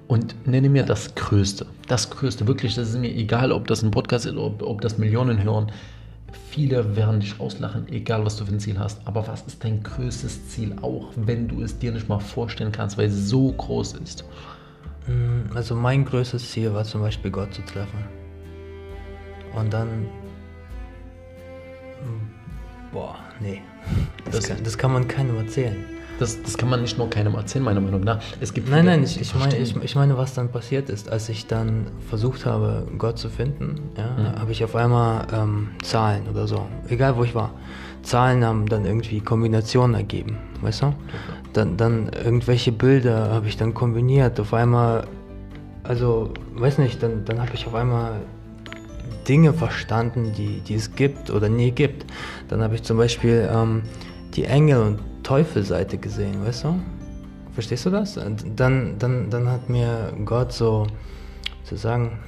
Und 0.08 0.48
nenne 0.48 0.70
mir 0.70 0.84
das 0.84 1.16
Größte. 1.16 1.66
Das 1.88 2.10
Größte, 2.10 2.46
wirklich, 2.48 2.76
das 2.76 2.90
ist 2.90 2.98
mir 2.98 3.10
egal, 3.14 3.52
ob 3.52 3.68
das 3.68 3.84
ein 3.84 3.92
Podcast 3.92 4.26
ist, 4.26 4.36
ob, 4.36 4.62
ob 4.62 4.82
das 4.82 4.98
Millionen 4.98 5.42
hören. 5.44 5.72
Viele 6.50 6.96
werden 6.96 7.20
dich 7.20 7.40
auslachen, 7.40 7.88
egal 7.88 8.26
was 8.26 8.36
du 8.38 8.46
für 8.46 8.52
ein 8.54 8.60
Ziel 8.60 8.78
hast. 8.80 9.00
Aber 9.08 9.28
was 9.28 9.44
ist 9.44 9.64
dein 9.64 9.82
größtes 9.82 10.50
Ziel, 10.50 10.76
auch 10.82 11.10
wenn 11.16 11.48
du 11.48 11.62
es 11.62 11.80
dir 11.80 11.92
nicht 11.92 12.10
mal 12.10 12.20
vorstellen 12.20 12.72
kannst, 12.72 12.98
weil 12.98 13.08
es 13.08 13.30
so 13.30 13.52
groß 13.54 13.94
ist? 13.94 14.24
Mm, 15.08 15.56
Also 15.56 15.74
mein 15.76 16.06
größtes 16.06 16.52
Ziel 16.52 16.74
war 16.74 16.84
zum 16.84 17.02
Beispiel 17.02 17.32
Gott 17.32 17.54
zu 17.54 17.62
treffen. 17.64 18.00
Und 19.56 19.72
dann... 19.74 20.04
Mm, 22.04 22.92
Boah, 22.92 23.16
nee. 23.40 23.62
Das, 24.26 24.36
Das- 24.36 24.48
kann, 24.48 24.64
das 24.64 24.78
kann 24.78 24.92
man 24.94 25.08
keinem 25.08 25.38
erzählen. 25.38 25.84
Das, 26.20 26.41
das 26.41 26.58
kann 26.58 26.70
man 26.70 26.82
nicht 26.82 26.98
nur 26.98 27.10
keinem 27.10 27.34
erzählen, 27.36 27.65
meiner 27.65 27.82
Meinung 27.82 28.01
nach. 28.01 28.20
Es 28.39 28.53
gibt 28.53 28.70
Nein, 28.70 28.82
viele, 28.82 28.91
nein, 28.98 29.03
ich, 29.03 29.20
ich, 29.20 29.36
meine, 29.36 29.58
ich, 29.58 29.75
ich 29.75 29.96
meine, 29.96 30.17
was 30.17 30.34
dann 30.34 30.50
passiert 30.50 30.89
ist, 30.89 31.10
als 31.10 31.27
ich 31.29 31.48
dann 31.48 31.88
versucht 32.08 32.46
habe, 32.46 32.88
Gott 32.98 33.17
zu 33.17 33.29
finden, 33.29 33.91
ja, 33.98 34.39
habe 34.39 34.51
ich 34.51 34.63
auf 34.63 34.75
einmal 34.75 35.25
ähm, 35.34 35.70
Zahlen 35.82 36.27
oder 36.29 36.48
so, 36.48 36.65
egal 36.88 37.17
wo 37.17 37.24
ich 37.24 37.34
war. 37.34 37.51
Zahlen 38.03 38.43
haben 38.43 38.67
dann 38.67 38.86
irgendwie 38.86 39.22
Kombinationen 39.22 39.96
ergeben, 39.96 40.38
weißt 40.62 40.84
du? 40.84 40.93
Dann, 41.53 41.77
dann 41.77 42.10
irgendwelche 42.10 42.72
Bilder 42.72 43.32
habe 43.32 43.48
ich 43.48 43.58
dann 43.58 43.74
kombiniert. 43.74 44.39
Auf 44.39 44.53
einmal, 44.53 45.08
also, 45.84 46.32
weiß 46.53 46.79
nicht, 46.79 47.01
dann, 47.01 47.25
dann 47.25 47.39
habe 47.39 47.51
ich 47.53 47.65
auf 47.65 47.75
einmal 47.75 48.20
Dinge 49.27 49.53
verstanden, 49.53 50.34
die, 50.38 50.60
die 50.60 50.75
es 50.75 50.96
gibt 50.96 51.29
oder 51.29 51.50
nie 51.50 51.72
gibt. 51.72 52.05
Dann 52.50 52.62
habe 52.62 52.75
ich 52.75 52.84
zum 52.84 52.98
Beispiel 52.98 53.50
ähm, 53.51 53.84
die 54.36 54.46
Engel- 54.46 54.82
und 54.82 55.00
Teufelseite 55.24 55.98
gesehen, 55.98 56.46
weißt 56.46 56.65
du? 56.65 56.80
Verstehst 57.53 57.86
du 57.86 57.89
das? 57.89 58.15
Dann, 58.56 59.00
dann, 59.00 59.30
dann 59.30 59.50
hat 59.50 59.70
mir 59.70 60.13
Gott 60.25 60.51
so, 60.51 60.88
sozusagen, 61.63 62.20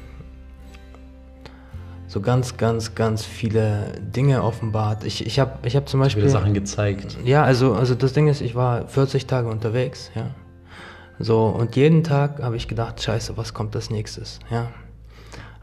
so 2.08 2.22
ganz, 2.22 2.58
ganz, 2.58 2.96
ganz 2.96 3.26
viele 3.26 4.00
Dinge 4.00 4.44
offenbart. 4.44 5.04
Ich, 5.04 5.26
ich 5.26 5.40
habe 5.40 5.68
ich 5.68 5.76
hab 5.76 5.90
zum 5.90 6.00
Beispiel... 6.00 6.24
viele 6.24 6.32
Sachen 6.32 6.54
gezeigt. 6.54 7.18
Ja, 7.24 7.44
also, 7.44 7.74
also 7.74 7.96
das 7.96 8.14
Ding 8.14 8.28
ist, 8.28 8.42
ich 8.42 8.56
war 8.56 8.88
40 8.88 9.26
Tage 9.26 9.50
unterwegs, 9.50 10.12
ja. 10.16 10.28
So, 11.18 11.46
und 11.46 11.76
jeden 11.76 12.04
Tag 12.04 12.44
habe 12.44 12.58
ich 12.58 12.68
gedacht, 12.68 13.02
scheiße, 13.02 13.38
was 13.38 13.54
kommt 13.54 13.76
als 13.76 13.90
nächstes, 13.90 14.40
ja. 14.52 14.70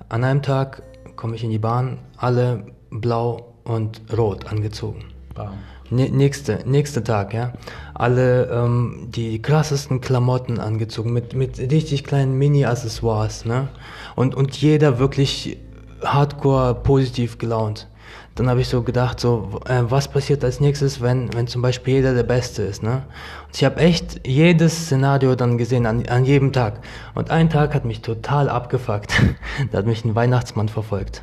An 0.09 0.25
einem 0.25 0.43
Tag 0.43 0.83
komme 1.17 1.37
ich 1.37 1.45
in 1.45 1.51
die 1.51 1.59
Bahn, 1.59 1.99
alle 2.17 2.67
blau 2.91 3.55
und 3.65 4.03
rot 4.17 4.47
angezogen. 4.47 5.05
Bam. 5.35 5.55
Nä- 5.93 6.11
Nächste, 6.11 6.61
nächster 6.65 7.05
Tag, 7.05 7.35
ja. 7.35 7.53
Alle 7.95 8.47
ähm, 8.51 9.09
die 9.11 9.43
krassesten 9.43 10.01
Klamotten 10.01 10.59
angezogen, 10.59 11.13
mit, 11.13 11.35
mit 11.35 11.59
richtig 11.59 12.05
kleinen 12.05 12.39
Mini-Accessoires, 12.39 13.45
ne? 13.45 13.69
Und, 14.17 14.35
und 14.35 14.57
jeder 14.57 14.99
wirklich 14.99 15.59
hardcore 16.03 16.75
positiv 16.83 17.37
gelaunt. 17.39 17.89
Dann 18.35 18.49
habe 18.49 18.63
ich 18.63 18.69
so 18.69 18.83
gedacht, 18.83 19.21
so, 19.21 19.61
äh, 19.67 19.83
was 19.83 20.09
passiert 20.09 20.43
als 20.43 20.59
nächstes, 20.61 21.03
wenn, 21.03 21.33
wenn 21.35 21.47
zum 21.47 21.61
Beispiel 21.61 21.95
jeder 21.97 22.15
der 22.15 22.23
Beste 22.23 22.63
ist, 22.63 22.83
ne? 22.83 23.03
Und 23.47 23.55
ich 23.55 23.63
habe 23.65 23.77
echt 23.77 24.27
jedes 24.27 24.87
Szenario 24.87 25.35
dann 25.35 25.59
gesehen, 25.59 25.85
an, 25.85 26.07
an 26.09 26.25
jedem 26.25 26.53
Tag. 26.53 26.81
Und 27.15 27.31
ein 27.31 27.51
Tag 27.51 27.75
hat 27.75 27.85
mich 27.85 28.01
total 28.01 28.49
abgefuckt. 28.49 29.13
da 29.71 29.79
hat 29.79 29.87
mich 29.87 30.05
ein 30.07 30.15
Weihnachtsmann 30.15 30.71
verfolgt. 30.71 31.21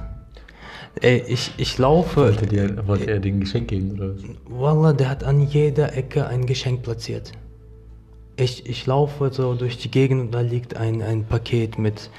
Ey, 1.01 1.23
ich, 1.27 1.51
ich 1.57 1.77
laufe. 1.77 2.21
Wollte, 2.21 2.47
dir, 2.47 2.87
wollte 2.87 3.09
er 3.09 3.19
dir 3.19 3.31
ein 3.31 3.39
Geschenk 3.39 3.69
geben? 3.69 3.91
Oder? 3.91 4.15
was? 4.15 4.23
Wallah, 4.47 4.93
der 4.93 5.09
hat 5.09 5.23
an 5.23 5.41
jeder 5.41 5.95
Ecke 5.95 6.27
ein 6.27 6.45
Geschenk 6.45 6.83
platziert. 6.83 7.31
Ich, 8.35 8.65
ich 8.69 8.85
laufe 8.85 9.31
so 9.31 9.53
durch 9.55 9.77
die 9.77 9.91
Gegend 9.91 10.21
und 10.21 10.31
da 10.31 10.41
liegt 10.41 10.75
ein, 10.77 11.01
ein 11.01 11.25
Paket 11.25 11.77
mit, 11.77 12.09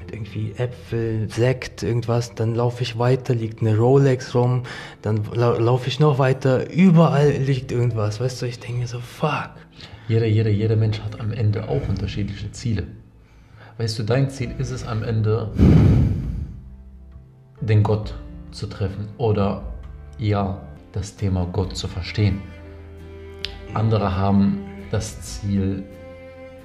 mit 0.00 0.12
irgendwie 0.12 0.52
Äpfel, 0.56 1.28
Sekt, 1.30 1.82
irgendwas. 1.82 2.34
Dann 2.34 2.54
laufe 2.54 2.82
ich 2.82 2.98
weiter, 2.98 3.34
liegt 3.34 3.60
eine 3.60 3.76
Rolex 3.76 4.34
rum. 4.34 4.62
Dann 5.02 5.20
lau 5.34 5.58
laufe 5.58 5.88
ich 5.88 6.00
noch 6.00 6.18
weiter, 6.18 6.70
überall 6.70 7.30
liegt 7.30 7.72
irgendwas. 7.72 8.20
Weißt 8.20 8.40
du, 8.40 8.46
ich 8.46 8.58
denke 8.58 8.80
mir 8.80 8.86
so, 8.86 9.00
fuck. 9.00 9.50
Jeder, 10.08 10.26
jeder, 10.26 10.50
jeder 10.50 10.76
Mensch 10.76 11.00
hat 11.00 11.20
am 11.20 11.32
Ende 11.32 11.68
auch 11.68 11.88
unterschiedliche 11.88 12.52
Ziele. 12.52 12.86
Weißt 13.78 13.98
du, 13.98 14.04
dein 14.04 14.30
Ziel 14.30 14.54
ist 14.58 14.70
es 14.70 14.86
am 14.86 15.02
Ende, 15.02 15.50
den 17.66 17.82
Gott 17.82 18.14
zu 18.52 18.66
treffen 18.66 19.08
oder 19.18 19.62
ja, 20.18 20.62
das 20.92 21.16
Thema 21.16 21.46
Gott 21.52 21.76
zu 21.76 21.88
verstehen. 21.88 22.40
Andere 23.74 24.16
haben 24.16 24.58
das 24.90 25.20
Ziel, 25.20 25.84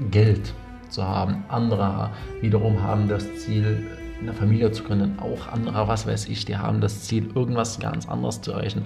Geld 0.10 0.53
zu 0.89 1.03
haben. 1.03 1.43
Andere 1.50 2.12
wiederum 2.39 2.81
haben 2.81 3.08
das 3.08 3.24
Ziel, 3.38 3.88
eine 4.22 4.34
Familie 4.34 4.72
zu 4.72 4.84
gründen. 4.84 5.20
Auch 5.20 5.48
andere, 5.48 5.88
was 5.88 6.05
weiß 6.05 6.29
ich, 6.29 6.46
die 6.46 6.55
haben 6.55 6.79
das 6.79 7.03
Ziel, 7.03 7.29
irgendwas 7.36 7.79
ganz 7.79 8.08
anderes 8.08 8.39
zu 8.41 8.51
erreichen. 8.51 8.84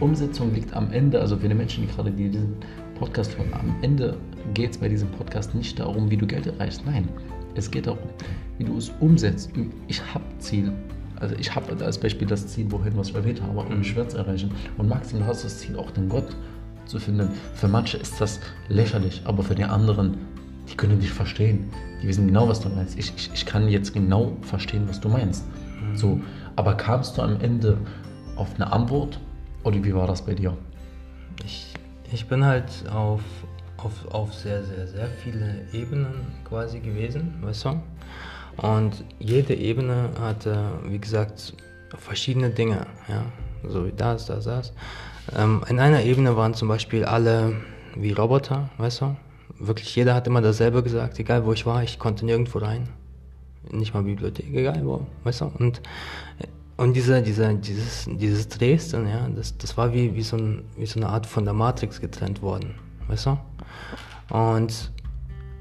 Umsetzung 0.00 0.54
liegt 0.54 0.72
am 0.74 0.92
Ende, 0.92 1.20
also 1.20 1.36
für 1.36 1.48
die 1.48 1.54
Menschen, 1.54 1.86
die 1.86 1.92
gerade 1.92 2.10
diesen 2.10 2.56
Podcast 2.98 3.36
hören, 3.36 3.52
am 3.52 3.74
Ende 3.82 4.16
geht 4.54 4.70
es 4.70 4.78
bei 4.78 4.88
diesem 4.88 5.10
Podcast 5.10 5.54
nicht 5.54 5.78
darum, 5.78 6.10
wie 6.10 6.16
du 6.16 6.26
Geld 6.26 6.46
erreichst. 6.46 6.86
Nein, 6.86 7.08
es 7.54 7.70
geht 7.70 7.86
darum, 7.86 8.08
wie 8.58 8.64
du 8.64 8.78
es 8.78 8.90
umsetzt. 9.00 9.50
Ich 9.88 10.00
habe 10.14 10.24
Ziel. 10.38 10.72
Also 11.20 11.34
ich 11.38 11.54
habe 11.54 11.84
als 11.84 11.98
Beispiel 11.98 12.26
das 12.26 12.46
Ziel, 12.48 12.70
wohin, 12.70 12.96
was 12.96 13.08
ich 13.10 13.14
erwähnt 13.14 13.42
habe, 13.42 13.58
um 13.60 13.82
schwer 13.84 14.08
zu 14.08 14.18
erreichen. 14.18 14.50
Und 14.76 14.88
Maxim, 14.88 15.20
du 15.20 15.26
hast 15.26 15.44
das 15.44 15.58
Ziel, 15.58 15.76
auch 15.76 15.90
den 15.90 16.08
Gott 16.08 16.28
zu 16.84 16.98
finden. 16.98 17.30
Für 17.54 17.68
manche 17.68 17.96
ist 17.96 18.20
das 18.20 18.40
lächerlich, 18.68 19.22
aber 19.24 19.42
für 19.42 19.54
die 19.54 19.64
anderen, 19.64 20.18
die 20.70 20.76
können 20.76 21.00
dich 21.00 21.10
verstehen. 21.10 21.70
Die 22.02 22.08
wissen 22.08 22.26
genau, 22.26 22.48
was 22.48 22.60
du 22.60 22.68
meinst. 22.68 22.98
Ich, 22.98 23.12
ich, 23.16 23.30
ich 23.32 23.46
kann 23.46 23.68
jetzt 23.68 23.94
genau 23.94 24.36
verstehen, 24.42 24.84
was 24.88 25.00
du 25.00 25.08
meinst. 25.08 25.44
Mhm. 25.80 25.96
So, 25.96 26.20
aber 26.54 26.74
kamst 26.74 27.16
du 27.16 27.22
am 27.22 27.40
Ende 27.40 27.78
auf 28.36 28.54
eine 28.56 28.72
Antwort 28.72 29.18
oder 29.64 29.82
wie 29.82 29.94
war 29.94 30.06
das 30.06 30.22
bei 30.22 30.34
dir? 30.34 30.56
Ich, 31.44 31.74
ich 32.12 32.26
bin 32.26 32.44
halt 32.44 32.70
auf, 32.92 33.22
auf, 33.78 34.06
auf 34.12 34.34
sehr, 34.34 34.62
sehr, 34.62 34.86
sehr 34.86 35.06
viele 35.06 35.66
Ebenen 35.72 36.12
quasi 36.44 36.80
gewesen, 36.80 37.34
weißt 37.40 37.64
du? 37.64 37.80
Und 38.56 39.04
jede 39.18 39.54
Ebene 39.54 40.10
hatte, 40.20 40.72
wie 40.84 40.98
gesagt, 40.98 41.54
verschiedene 41.98 42.50
Dinge, 42.50 42.86
ja, 43.08 43.22
so 43.68 43.86
wie 43.86 43.92
das, 43.92 44.26
das, 44.26 44.44
das. 44.44 44.72
Ähm, 45.36 45.62
in 45.68 45.78
einer 45.78 46.02
Ebene 46.02 46.36
waren 46.36 46.54
zum 46.54 46.68
Beispiel 46.68 47.04
alle 47.04 47.54
wie 47.96 48.12
Roboter, 48.12 48.70
weißt 48.78 49.02
du? 49.02 49.16
Wirklich 49.58 49.94
jeder 49.96 50.14
hat 50.14 50.26
immer 50.26 50.42
dasselbe 50.42 50.82
gesagt, 50.82 51.18
egal 51.18 51.44
wo 51.44 51.52
ich 51.52 51.66
war, 51.66 51.82
ich 51.82 51.98
konnte 51.98 52.24
nirgendwo 52.24 52.58
rein. 52.58 52.88
Nicht 53.70 53.94
mal 53.94 54.02
Bibliothek, 54.02 54.54
egal 54.54 54.84
wo, 54.84 55.06
weißt 55.24 55.40
du? 55.40 55.52
Und, 55.58 55.80
und 56.76 56.94
diese, 56.94 57.22
diese, 57.22 57.54
dieses, 57.54 58.08
dieses 58.08 58.48
Dresden, 58.48 59.08
ja, 59.08 59.28
das, 59.34 59.56
das 59.56 59.76
war 59.76 59.92
wie, 59.92 60.14
wie, 60.14 60.22
so 60.22 60.36
ein, 60.36 60.62
wie 60.76 60.86
so 60.86 61.00
eine 61.00 61.08
Art 61.08 61.26
von 61.26 61.44
der 61.44 61.54
Matrix 61.54 62.00
getrennt 62.00 62.42
worden, 62.42 62.74
weißt 63.08 63.26
du? 63.26 63.38
Und 64.28 64.92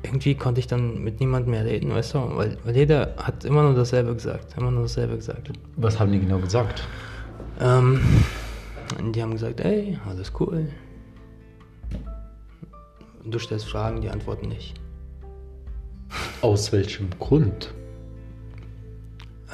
irgendwie 0.06 0.36
konnte 0.36 0.60
ich 0.60 0.68
dann 0.68 1.04
mit 1.04 1.20
niemandem 1.20 1.52
mehr 1.52 1.66
reden, 1.66 1.92
weißt 1.92 2.14
du? 2.14 2.20
Weil, 2.36 2.58
weil 2.64 2.76
jeder 2.76 3.16
hat 3.18 3.44
immer 3.46 3.64
nur 3.64 3.74
dasselbe 3.74 4.14
gesagt, 4.14 4.56
immer 4.58 4.72
nur 4.72 4.84
dasselbe 4.84 5.16
gesagt. 5.16 5.52
Was 5.76 6.00
haben 6.00 6.12
die 6.12 6.20
genau 6.20 6.40
gesagt? 6.40 6.88
Ähm, 7.60 8.00
die 9.14 9.22
haben 9.22 9.32
gesagt, 9.32 9.60
ey, 9.62 9.98
alles 10.08 10.32
cool. 10.40 10.68
Du 13.26 13.40
stellst 13.40 13.68
Fragen, 13.68 14.02
die 14.02 14.10
antworten 14.10 14.50
nicht. 14.50 14.76
Aus 16.42 16.72
welchem 16.72 17.10
Grund? 17.20 17.74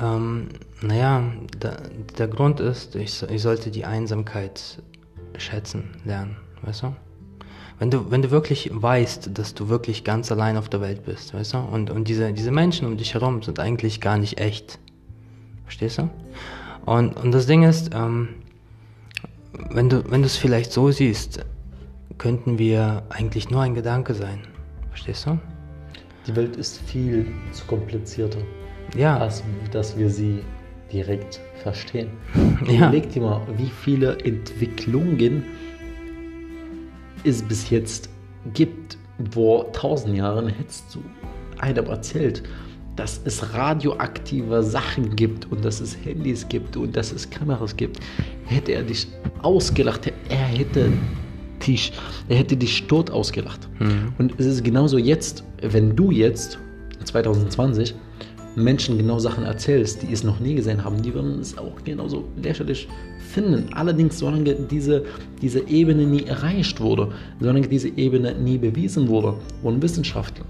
Ähm, 0.01 0.49
naja, 0.81 1.23
da, 1.59 1.77
der 2.17 2.27
Grund 2.27 2.59
ist, 2.59 2.95
ich, 2.95 3.23
ich 3.23 3.41
sollte 3.41 3.71
die 3.71 3.85
Einsamkeit 3.85 4.81
schätzen 5.37 5.95
lernen, 6.03 6.35
weißt 6.63 6.83
du? 6.83 6.95
Wenn 7.81 7.89
du, 7.89 8.11
wenn 8.11 8.21
du 8.21 8.29
wirklich 8.29 8.69
weißt, 8.71 9.31
dass 9.33 9.55
du 9.55 9.67
wirklich 9.67 10.03
ganz 10.03 10.31
allein 10.31 10.55
auf 10.55 10.69
der 10.69 10.81
Welt 10.81 11.03
bist, 11.03 11.33
weißt 11.33 11.55
du, 11.55 11.57
und, 11.57 11.89
und 11.89 12.07
diese, 12.07 12.31
diese 12.31 12.51
Menschen 12.51 12.85
um 12.85 12.95
dich 12.95 13.15
herum 13.15 13.41
sind 13.41 13.59
eigentlich 13.59 13.99
gar 13.99 14.19
nicht 14.19 14.39
echt. 14.39 14.77
Verstehst 15.63 15.97
du? 15.97 16.07
Und, 16.85 17.13
und 17.17 17.31
das 17.31 17.47
Ding 17.47 17.63
ist, 17.63 17.89
ähm, 17.95 18.27
wenn 19.71 19.89
du 19.89 20.03
wenn 20.11 20.21
du 20.21 20.27
es 20.27 20.37
vielleicht 20.37 20.71
so 20.71 20.91
siehst, 20.91 21.43
könnten 22.19 22.59
wir 22.59 23.01
eigentlich 23.09 23.49
nur 23.49 23.61
ein 23.63 23.73
Gedanke 23.73 24.13
sein. 24.13 24.41
Verstehst 24.89 25.25
du? 25.25 25.39
Die 26.27 26.35
Welt 26.35 26.57
ist 26.57 26.79
viel 26.81 27.25
zu 27.51 27.65
komplizierter, 27.65 28.41
Ja. 28.95 29.17
als 29.17 29.41
dass 29.71 29.97
wir 29.97 30.11
sie 30.11 30.43
direkt 30.93 31.39
verstehen. 31.63 32.09
Ja. 32.67 32.89
Überleg 32.89 33.09
dir 33.11 33.23
mal, 33.23 33.41
wie 33.57 33.71
viele 33.83 34.19
Entwicklungen 34.19 35.45
es 37.23 37.41
bis 37.41 37.69
jetzt 37.69 38.09
gibt. 38.53 38.97
Vor 39.31 39.71
tausend 39.71 40.15
Jahren 40.17 40.47
hättest 40.47 40.95
du 40.95 40.99
einem 41.59 41.85
erzählt, 41.85 42.41
dass 42.95 43.21
es 43.23 43.53
radioaktive 43.53 44.63
Sachen 44.63 45.15
gibt 45.15 45.51
und 45.51 45.63
dass 45.63 45.79
es 45.79 45.95
Handys 46.03 46.47
gibt 46.47 46.75
und 46.75 46.95
dass 46.95 47.11
es 47.11 47.29
Kameras 47.29 47.75
gibt, 47.77 47.99
hätte 48.45 48.73
er 48.73 48.83
dich 48.83 49.07
ausgelacht. 49.41 50.11
Er 50.29 50.37
hätte 50.37 50.91
dich, 51.65 51.93
er 52.27 52.37
hätte 52.37 52.57
dich 52.57 52.87
tot 52.87 53.11
ausgelacht. 53.11 53.69
Mhm. 53.79 54.13
Und 54.17 54.39
es 54.39 54.45
ist 54.45 54.63
genauso 54.63 54.97
jetzt, 54.97 55.43
wenn 55.61 55.95
du 55.95 56.11
jetzt 56.11 56.59
2020 57.05 57.95
Menschen 58.55 58.97
genau 58.97 59.19
Sachen 59.19 59.45
erzählst, 59.45 60.01
die 60.01 60.11
es 60.11 60.23
noch 60.23 60.39
nie 60.39 60.55
gesehen 60.55 60.83
haben, 60.83 61.01
die 61.01 61.13
würden 61.13 61.39
es 61.39 61.57
auch 61.57 61.83
genauso 61.83 62.27
lächerlich 62.41 62.89
finden. 63.31 63.73
Allerdings, 63.73 64.19
solange 64.19 64.53
diese, 64.53 65.05
diese 65.41 65.67
Ebene 65.67 66.05
nie 66.05 66.23
erreicht 66.23 66.79
wurde, 66.79 67.11
solange 67.39 67.67
diese 67.67 67.89
Ebene 67.89 68.35
nie 68.35 68.57
bewiesen 68.57 69.07
wurde, 69.07 69.35
wurden 69.61 69.81
Wissenschaftler. 69.81 70.45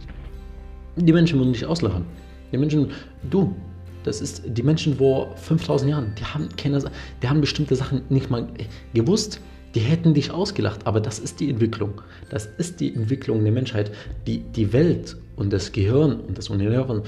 Die 0.95 1.13
Menschen 1.13 1.39
würden 1.39 1.53
dich 1.53 1.65
auslachen. 1.65 2.05
Die 2.51 2.57
Menschen, 2.57 2.87
du, 3.29 3.55
das 4.03 4.19
ist 4.19 4.43
die 4.45 4.63
Menschen 4.63 4.97
vor 4.97 5.35
5000 5.37 5.91
Jahren, 5.91 6.15
die 6.19 6.25
haben, 6.25 6.49
keine, 6.57 6.83
die 7.21 7.29
haben 7.29 7.41
bestimmte 7.41 7.75
Sachen 7.75 8.01
nicht 8.09 8.29
mal 8.29 8.47
gewusst. 8.93 9.39
Die 9.73 9.79
hätten 9.79 10.13
dich 10.13 10.31
ausgelacht, 10.31 10.85
aber 10.85 10.99
das 10.99 11.17
ist 11.19 11.39
die 11.39 11.49
Entwicklung. 11.49 12.01
Das 12.29 12.45
ist 12.45 12.81
die 12.81 12.93
Entwicklung 12.93 13.41
der 13.43 13.53
Menschheit. 13.53 13.91
Die, 14.27 14.39
die 14.39 14.73
Welt 14.73 15.15
und 15.37 15.53
das 15.53 15.71
Gehirn 15.71 16.19
und 16.19 16.37
das 16.37 16.49
Universum, 16.49 17.03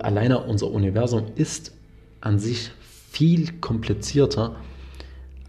alleine 0.00 0.40
unser 0.40 0.70
Universum 0.72 1.26
ist 1.36 1.72
an 2.20 2.40
sich 2.40 2.72
viel 3.10 3.52
komplizierter, 3.60 4.56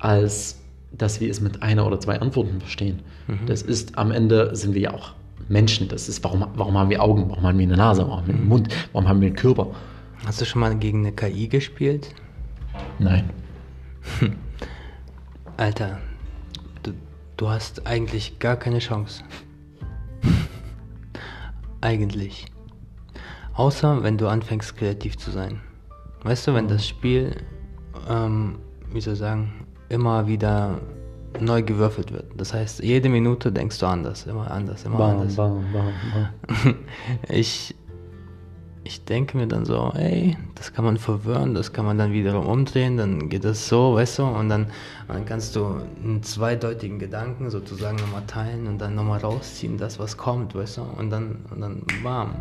als 0.02 0.58
dass 0.92 1.22
wir 1.22 1.32
es 1.32 1.40
mit 1.40 1.64
einer 1.64 1.88
oder 1.88 2.00
zwei 2.00 2.20
Antworten 2.20 2.60
verstehen. 2.60 3.00
Das 3.46 3.62
ist, 3.62 3.98
am 3.98 4.12
Ende 4.12 4.56
sind 4.56 4.74
wir 4.74 4.82
ja 4.82 4.94
auch 4.94 5.14
Menschen. 5.48 5.88
Das 5.88 6.10
ist, 6.10 6.24
warum, 6.24 6.46
warum 6.56 6.78
haben 6.78 6.90
wir 6.90 7.02
Augen? 7.02 7.30
Warum 7.30 7.44
haben 7.44 7.58
wir 7.58 7.66
eine 7.66 7.78
Nase? 7.78 8.02
Warum 8.02 8.18
haben 8.18 8.28
wir 8.28 8.36
einen 8.36 8.48
Mund? 8.48 8.68
Warum 8.92 9.08
haben 9.08 9.22
wir 9.22 9.28
einen 9.28 9.36
Körper? 9.36 9.68
Hast 10.26 10.42
du 10.42 10.46
schon 10.46 10.60
mal 10.60 10.76
gegen 10.76 11.00
eine 11.00 11.14
KI 11.14 11.48
gespielt? 11.48 12.14
Nein. 13.00 13.30
Alter, 15.58 16.00
du, 16.84 16.92
du 17.38 17.50
hast 17.50 17.88
eigentlich 17.88 18.40
gar 18.40 18.58
keine 18.58 18.80
Chance. 18.80 19.24
eigentlich. 21.82 22.48
Außer 23.54 24.04
wenn 24.04 24.18
du 24.18 24.28
anfängst 24.28 24.76
kreativ 24.76 25.18
zu 25.18 25.32
sein. 25.32 25.62
Weißt 26.24 26.48
du, 26.48 26.54
wenn 26.54 26.68
das 26.68 26.88
Spiel, 26.88 27.36
ähm, 28.10 28.60
wie 28.92 29.02
soll 29.02 29.14
ich 29.14 29.20
sagen, 29.20 29.61
immer 29.92 30.28
wieder 30.28 30.80
neu 31.40 31.64
gewürfelt 31.64 32.12
wird. 32.12 32.26
Das 32.36 32.54
heißt, 32.54 32.84
jede 32.84 33.10
Minute 33.10 33.52
denkst 33.52 33.80
du 33.80 33.86
anders, 33.86 34.26
immer 34.26 34.50
anders, 34.52 34.84
immer 34.86 34.98
Bam, 34.98 35.20
anders. 35.20 35.36
bam, 35.36 35.64
bam, 35.72 36.76
ich, 37.30 37.76
ich 38.84 39.06
denke 39.06 39.38
mir 39.38 39.48
dann 39.48 39.66
so, 39.66 39.92
ey, 39.96 40.38
das 40.56 40.74
kann 40.74 40.84
man 40.84 40.98
verwirren, 40.98 41.54
das 41.54 41.72
kann 41.72 41.86
man 41.86 41.98
dann 41.98 42.12
wiederum 42.12 42.46
umdrehen, 42.46 42.98
dann 42.98 43.30
geht 43.30 43.46
das 43.46 43.68
so, 43.70 43.96
weißt 43.96 44.20
du, 44.20 44.24
und 44.24 44.50
dann, 44.50 44.68
dann 45.08 45.26
kannst 45.26 45.56
du 45.56 45.82
einen 46.04 46.22
zweideutigen 46.22 47.00
Gedanken 47.00 47.50
sozusagen 47.50 47.98
nochmal 47.98 48.24
teilen 48.28 48.68
und 48.68 48.80
dann 48.80 48.96
nochmal 48.96 49.20
rausziehen, 49.20 49.78
das 49.78 50.00
was 50.00 50.18
kommt, 50.18 50.54
weißt 50.54 50.78
du, 50.78 50.82
und 50.82 51.10
dann, 51.10 51.46
und 51.52 51.62
dann 51.62 51.84
bam. 52.04 52.36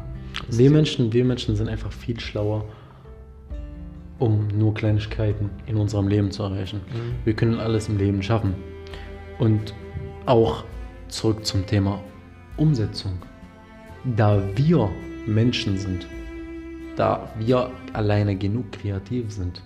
Wir 0.49 0.71
Menschen, 0.71 1.13
wir 1.13 1.25
Menschen 1.25 1.57
sind 1.57 1.69
einfach 1.69 1.93
viel 1.93 2.19
schlauer, 2.19 2.65
um 4.21 4.47
nur 4.57 4.73
Kleinigkeiten 4.75 5.51
in 5.67 5.77
unserem 5.77 6.07
Leben 6.07 6.31
zu 6.31 6.45
erreichen. 6.45 6.81
Wir 7.25 7.35
können 7.35 7.59
alles 7.59 7.89
im 7.89 7.99
Leben 7.99 8.23
schaffen. 8.23 8.55
Und 9.39 9.75
auch 10.27 10.65
zurück 11.09 11.45
zum 11.45 11.67
Thema 11.67 11.99
Umsetzung. 12.57 13.15
Da 14.17 14.41
wir 14.55 14.89
Menschen 15.27 15.77
sind, 15.77 16.07
da 16.97 17.29
wir 17.39 17.71
alleine 17.93 18.37
genug 18.37 18.71
kreativ 18.73 19.33
sind, 19.33 19.63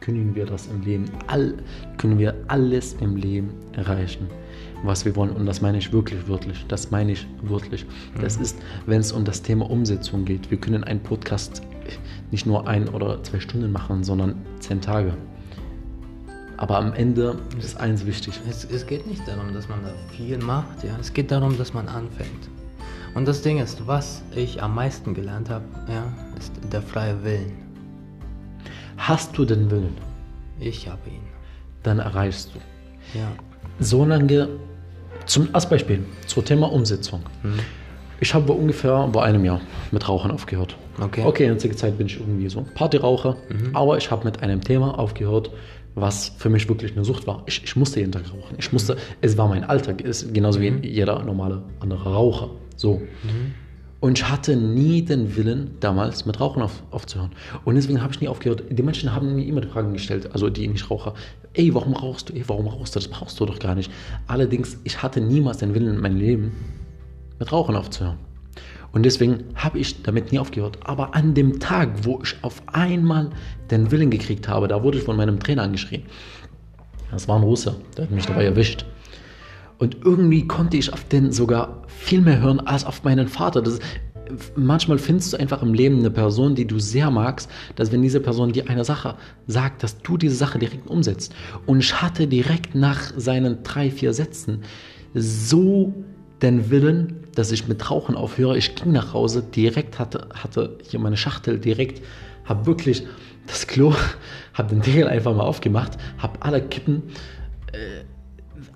können 0.00 0.34
wir 0.34 0.46
das 0.46 0.66
im 0.68 0.82
Leben, 0.82 1.04
all, 1.26 1.54
können 1.98 2.18
wir 2.18 2.34
alles 2.48 2.94
im 3.00 3.16
Leben 3.16 3.50
erreichen. 3.72 4.28
was 4.82 5.04
wir 5.04 5.14
wollen. 5.16 5.30
Und 5.32 5.46
das 5.46 5.60
meine 5.60 5.78
ich 5.78 5.92
wirklich, 5.92 6.26
wirklich. 6.26 6.64
Das 6.68 6.90
meine 6.90 7.12
ich 7.12 7.26
wirklich. 7.42 7.84
Das 8.20 8.36
ist, 8.36 8.58
wenn 8.86 9.00
es 9.00 9.12
um 9.12 9.24
das 9.24 9.42
Thema 9.42 9.70
Umsetzung 9.70 10.24
geht. 10.24 10.50
Wir 10.50 10.58
können 10.58 10.84
einen 10.84 11.00
Podcast 11.00 11.62
nicht 12.30 12.46
nur 12.46 12.66
ein 12.68 12.88
oder 12.88 13.22
zwei 13.22 13.40
Stunden 13.40 13.72
machen, 13.72 14.04
sondern 14.04 14.36
zehn 14.60 14.80
Tage. 14.80 15.14
Aber 16.56 16.76
am 16.76 16.92
Ende 16.92 17.38
ist 17.58 17.78
eins 17.80 18.04
wichtig. 18.04 18.38
Es, 18.48 18.64
es 18.64 18.86
geht 18.86 19.06
nicht 19.06 19.26
darum, 19.26 19.54
dass 19.54 19.68
man 19.68 19.82
da 19.82 19.92
viel 20.14 20.36
macht, 20.38 20.84
ja. 20.84 20.96
Es 21.00 21.12
geht 21.12 21.30
darum, 21.30 21.56
dass 21.56 21.72
man 21.72 21.88
anfängt. 21.88 22.48
Und 23.14 23.26
das 23.26 23.42
Ding 23.42 23.58
ist, 23.58 23.86
was 23.86 24.22
ich 24.36 24.62
am 24.62 24.74
meisten 24.74 25.14
gelernt 25.14 25.48
habe, 25.48 25.64
ja, 25.88 26.04
ist 26.38 26.52
der 26.70 26.82
freie 26.82 27.22
Willen. 27.24 27.52
Hast 28.98 29.36
du 29.36 29.44
den 29.44 29.70
Willen, 29.70 29.96
Ich 30.60 30.86
habe 30.88 31.00
ihn. 31.08 31.22
dann 31.82 31.98
erreichst 31.98 32.50
du. 32.54 32.58
Ja. 33.18 33.26
Solange, 33.78 34.48
zum, 35.24 35.48
als 35.54 35.66
Beispiel, 35.68 36.04
zum 36.26 36.44
Thema 36.44 36.70
Umsetzung. 36.70 37.22
Ich 38.20 38.34
habe 38.34 38.52
ungefähr 38.52 39.08
vor 39.12 39.24
einem 39.24 39.44
Jahr 39.44 39.60
mit 39.90 40.06
Rauchen 40.06 40.30
aufgehört. 40.30 40.76
Okay. 41.00 41.22
Okay, 41.24 41.44
in 41.46 41.56
der 41.56 41.76
Zeit 41.76 41.96
bin 41.96 42.06
ich 42.06 42.20
irgendwie 42.20 42.48
so 42.50 42.66
Partyraucher, 42.74 43.36
aber 43.72 43.96
ich 43.96 44.10
habe 44.10 44.24
mit 44.24 44.42
einem 44.42 44.60
Thema 44.60 44.98
aufgehört, 44.98 45.50
was 45.94 46.32
für 46.36 46.50
mich 46.50 46.68
wirklich 46.68 46.92
eine 46.92 47.04
Sucht 47.04 47.26
war. 47.26 47.42
Ich, 47.46 47.64
ich 47.64 47.74
musste 47.76 48.00
jeden 48.00 48.12
Tag 48.12 48.24
rauchen. 48.28 48.56
Ich 48.58 48.72
musste, 48.72 48.96
es 49.22 49.38
war 49.38 49.48
mein 49.48 49.64
Alltag, 49.64 50.02
ist 50.02 50.32
genauso 50.34 50.60
wie 50.60 50.68
jeder 50.86 51.22
normale 51.24 51.62
andere 51.80 52.12
Raucher. 52.12 52.50
So. 52.76 53.00
Und 54.00 54.18
ich 54.18 54.28
hatte 54.28 54.56
nie 54.56 55.02
den 55.02 55.36
Willen, 55.36 55.72
damals 55.80 56.24
mit 56.24 56.40
Rauchen 56.40 56.62
auf, 56.62 56.82
aufzuhören. 56.90 57.32
Und 57.64 57.74
deswegen 57.74 58.02
habe 58.02 58.12
ich 58.12 58.20
nie 58.20 58.28
aufgehört. 58.28 58.64
Die 58.70 58.82
Menschen 58.82 59.14
haben 59.14 59.34
mir 59.34 59.44
immer 59.44 59.60
die 59.60 59.68
Fragen 59.68 59.92
gestellt, 59.92 60.30
also 60.32 60.48
die 60.48 60.68
nicht 60.68 60.90
Raucher. 60.90 61.14
Ey, 61.52 61.74
warum 61.74 61.94
rauchst 61.94 62.30
du? 62.30 62.34
Ey, 62.34 62.44
warum 62.46 62.68
rauchst 62.68 62.94
du? 62.94 62.98
Das 62.98 63.08
brauchst 63.08 63.38
du 63.40 63.46
doch 63.46 63.58
gar 63.58 63.74
nicht. 63.74 63.90
Allerdings, 64.26 64.78
ich 64.84 65.02
hatte 65.02 65.20
niemals 65.20 65.58
den 65.58 65.74
Willen 65.74 65.94
in 65.94 66.00
meinem 66.00 66.16
Leben, 66.16 66.52
mit 67.40 67.50
Rauchen 67.50 67.74
aufzuhören. 67.74 68.18
Und 68.92 69.04
deswegen 69.04 69.44
habe 69.54 69.78
ich 69.78 70.02
damit 70.02 70.30
nie 70.30 70.38
aufgehört. 70.38 70.78
Aber 70.84 71.14
an 71.14 71.34
dem 71.34 71.58
Tag, 71.58 72.04
wo 72.04 72.20
ich 72.22 72.36
auf 72.42 72.62
einmal 72.66 73.30
den 73.70 73.90
Willen 73.90 74.10
gekriegt 74.10 74.48
habe, 74.48 74.68
da 74.68 74.82
wurde 74.82 74.98
ich 74.98 75.04
von 75.04 75.16
meinem 75.16 75.40
Trainer 75.40 75.62
angeschrien. 75.62 76.02
Das 77.10 77.26
war 77.26 77.36
ein 77.36 77.42
Russe, 77.42 77.76
der 77.96 78.04
hat 78.04 78.10
mich 78.12 78.26
dabei 78.26 78.44
erwischt. 78.44 78.84
Und 79.78 79.96
irgendwie 80.04 80.46
konnte 80.46 80.76
ich 80.76 80.92
auf 80.92 81.04
den 81.04 81.32
sogar 81.32 81.82
viel 81.86 82.20
mehr 82.20 82.40
hören 82.40 82.60
als 82.60 82.84
auf 82.84 83.02
meinen 83.02 83.28
Vater. 83.28 83.62
Das, 83.62 83.78
manchmal 84.54 84.98
findest 84.98 85.32
du 85.32 85.36
einfach 85.38 85.62
im 85.62 85.72
Leben 85.72 86.00
eine 86.00 86.10
Person, 86.10 86.54
die 86.54 86.66
du 86.66 86.78
sehr 86.78 87.10
magst, 87.10 87.50
dass 87.76 87.90
wenn 87.90 88.02
diese 88.02 88.20
Person 88.20 88.52
dir 88.52 88.68
eine 88.68 88.84
Sache 88.84 89.16
sagt, 89.46 89.82
dass 89.82 89.98
du 90.02 90.16
diese 90.16 90.34
Sache 90.34 90.58
direkt 90.58 90.88
umsetzt. 90.88 91.34
Und 91.66 91.80
ich 91.80 92.02
hatte 92.02 92.26
direkt 92.26 92.74
nach 92.74 93.12
seinen 93.16 93.62
drei, 93.62 93.90
vier 93.90 94.12
Sätzen 94.12 94.62
so 95.14 95.94
den 96.42 96.70
Willen, 96.70 97.24
dass 97.34 97.52
ich 97.52 97.68
mit 97.68 97.90
Rauchen 97.90 98.14
aufhöre. 98.16 98.56
Ich 98.56 98.74
ging 98.74 98.92
nach 98.92 99.12
Hause, 99.12 99.42
direkt 99.42 99.98
hatte, 99.98 100.28
hatte 100.34 100.78
hier 100.82 101.00
meine 101.00 101.16
Schachtel 101.16 101.58
direkt, 101.58 102.02
habe 102.44 102.66
wirklich 102.66 103.06
das 103.46 103.66
Klo, 103.66 103.94
habe 104.54 104.68
den 104.68 104.82
Deckel 104.82 105.06
einfach 105.08 105.34
mal 105.34 105.44
aufgemacht, 105.44 105.98
habe 106.18 106.40
alle 106.40 106.60
Kippen 106.62 107.02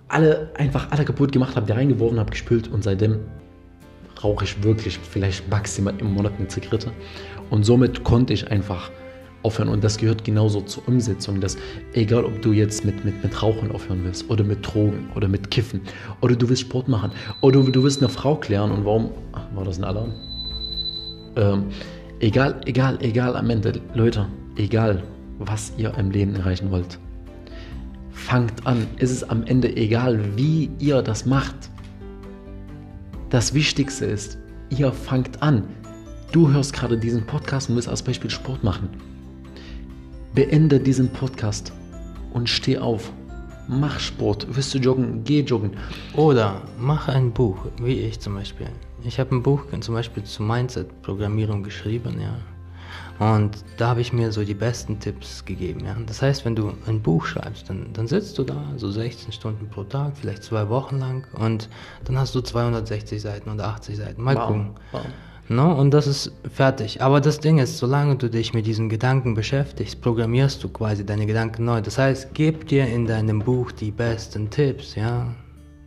alle 0.09 0.50
einfach 0.55 0.90
alle 0.90 1.05
kaputt 1.05 1.33
gemacht, 1.33 1.57
habe 1.57 1.66
die 1.66 1.72
reingeworfen, 1.72 2.18
habe 2.18 2.31
gespült 2.31 2.68
und 2.68 2.85
seitdem 2.85 3.20
rauche 4.22 4.44
ich 4.44 4.62
wirklich 4.62 4.98
vielleicht 4.98 5.48
maximal 5.50 5.94
im 5.98 6.14
Monat 6.14 6.35
eine 6.38 6.48
Zigarette. 6.48 6.92
Und 7.50 7.64
somit 7.64 8.05
konnte 8.05 8.33
ich 8.33 8.50
einfach 8.50 8.90
aufhören. 9.44 9.68
Und 9.68 9.85
das 9.85 9.98
gehört 9.98 10.24
genauso 10.24 10.61
zur 10.62 10.87
Umsetzung, 10.88 11.40
dass 11.40 11.57
egal 11.92 12.24
ob 12.24 12.40
du 12.42 12.52
jetzt 12.52 12.85
mit, 12.85 13.04
mit, 13.04 13.22
mit 13.22 13.42
Rauchen 13.42 13.70
aufhören 13.70 14.00
willst 14.04 14.28
oder 14.30 14.44
mit 14.44 14.66
Drogen 14.66 15.09
oder 15.14 15.28
mit 15.28 15.50
Kiffen 15.50 15.80
oder 16.20 16.35
du 16.35 16.48
willst 16.48 16.62
Sport 16.62 16.88
machen 16.88 17.11
oder 17.40 17.62
du 17.62 17.83
willst 17.83 18.00
eine 18.00 18.09
Frau 18.09 18.37
klären 18.37 18.70
und 18.70 18.85
warum, 18.85 19.11
ach, 19.33 19.46
war 19.54 19.64
das 19.64 19.78
ein 19.78 19.85
Alarm? 19.85 20.12
Ähm, 21.37 21.66
egal, 22.20 22.61
egal, 22.66 22.98
egal 23.00 23.37
am 23.37 23.50
Ende, 23.50 23.80
Leute, 23.94 24.26
egal 24.57 25.02
was 25.38 25.72
ihr 25.76 25.92
im 25.98 26.11
Leben 26.11 26.35
erreichen 26.37 26.70
wollt 26.70 26.98
fangt 28.14 28.66
an. 28.66 28.87
Es 28.98 29.11
ist 29.11 29.24
am 29.24 29.44
Ende 29.44 29.76
egal, 29.76 30.37
wie 30.37 30.70
ihr 30.78 31.02
das 31.02 31.26
macht. 31.26 31.54
Das 33.28 33.52
Wichtigste 33.52 34.07
ist, 34.07 34.38
ihr 34.70 34.92
fangt 34.92 35.42
an. 35.42 35.64
Du 36.33 36.50
hörst 36.50 36.72
gerade 36.72 36.96
diesen 36.96 37.26
Podcast 37.26 37.68
und 37.68 37.76
willst 37.76 37.88
als 37.88 38.02
Beispiel 38.02 38.30
Sport 38.30 38.64
machen. 38.64 38.88
Beende 40.34 40.80
diesen 40.80 41.10
Podcast 41.10 41.72
und 42.32 42.48
steh 42.48 42.78
auf. 42.78 43.12
Mach 43.68 44.00
Sport. 44.00 44.48
Willst 44.50 44.74
du 44.74 44.78
joggen? 44.78 45.22
Geh 45.22 45.42
joggen. 45.42 45.76
Oder 46.14 46.62
mach 46.76 47.06
ein 47.06 47.32
Buch, 47.32 47.66
wie 47.80 48.00
ich 48.00 48.18
zum 48.18 48.34
Beispiel. 48.34 48.66
Ich 49.04 49.20
habe 49.20 49.32
ein 49.32 49.44
Buch 49.44 49.62
zum 49.78 49.94
Beispiel 49.94 50.24
zu 50.24 50.42
Mindset-Programmierung 50.42 51.62
geschrieben, 51.62 52.20
ja. 52.20 52.34
Und 53.24 53.64
da 53.76 53.90
habe 53.90 54.00
ich 54.00 54.12
mir 54.12 54.32
so 54.32 54.42
die 54.42 54.54
besten 54.54 54.98
Tipps 54.98 55.44
gegeben, 55.44 55.84
ja. 55.84 55.96
Das 56.04 56.20
heißt, 56.20 56.44
wenn 56.44 56.56
du 56.56 56.72
ein 56.88 57.00
Buch 57.00 57.26
schreibst, 57.26 57.70
dann, 57.70 57.92
dann 57.92 58.08
sitzt 58.08 58.36
du 58.36 58.42
da 58.42 58.72
so 58.76 58.90
16 58.90 59.30
Stunden 59.30 59.68
pro 59.68 59.84
Tag, 59.84 60.16
vielleicht 60.16 60.42
zwei 60.42 60.68
Wochen 60.68 60.98
lang 60.98 61.28
und 61.34 61.68
dann 62.06 62.18
hast 62.18 62.34
du 62.34 62.40
260 62.40 63.22
Seiten 63.22 63.50
oder 63.50 63.68
80 63.68 63.98
Seiten. 63.98 64.20
Mal 64.20 64.34
gucken. 64.34 64.70
Wow. 64.90 65.02
No, 65.48 65.72
und 65.72 65.92
das 65.92 66.07
ist 66.07 66.33
fertig. 66.50 67.02
Aber 67.02 67.20
das 67.20 67.38
Ding 67.38 67.59
ist, 67.59 67.76
solange 67.76 68.16
du 68.16 68.30
dich 68.30 68.54
mit 68.54 68.66
diesen 68.66 68.88
Gedanken 68.88 69.35
beschäftigst, 69.35 70.00
programmierst 70.00 70.64
du 70.64 70.70
quasi 70.70 71.04
deine 71.04 71.26
Gedanken 71.26 71.66
neu. 71.66 71.83
Das 71.83 71.98
heißt, 71.98 72.33
gib 72.33 72.66
dir 72.68 72.87
in 72.87 73.07
deinem 73.07 73.40
Buch 73.40 73.70
die 73.70 73.90
besten 73.90 74.48
Tipps, 74.48 74.94
ja. 74.94 75.35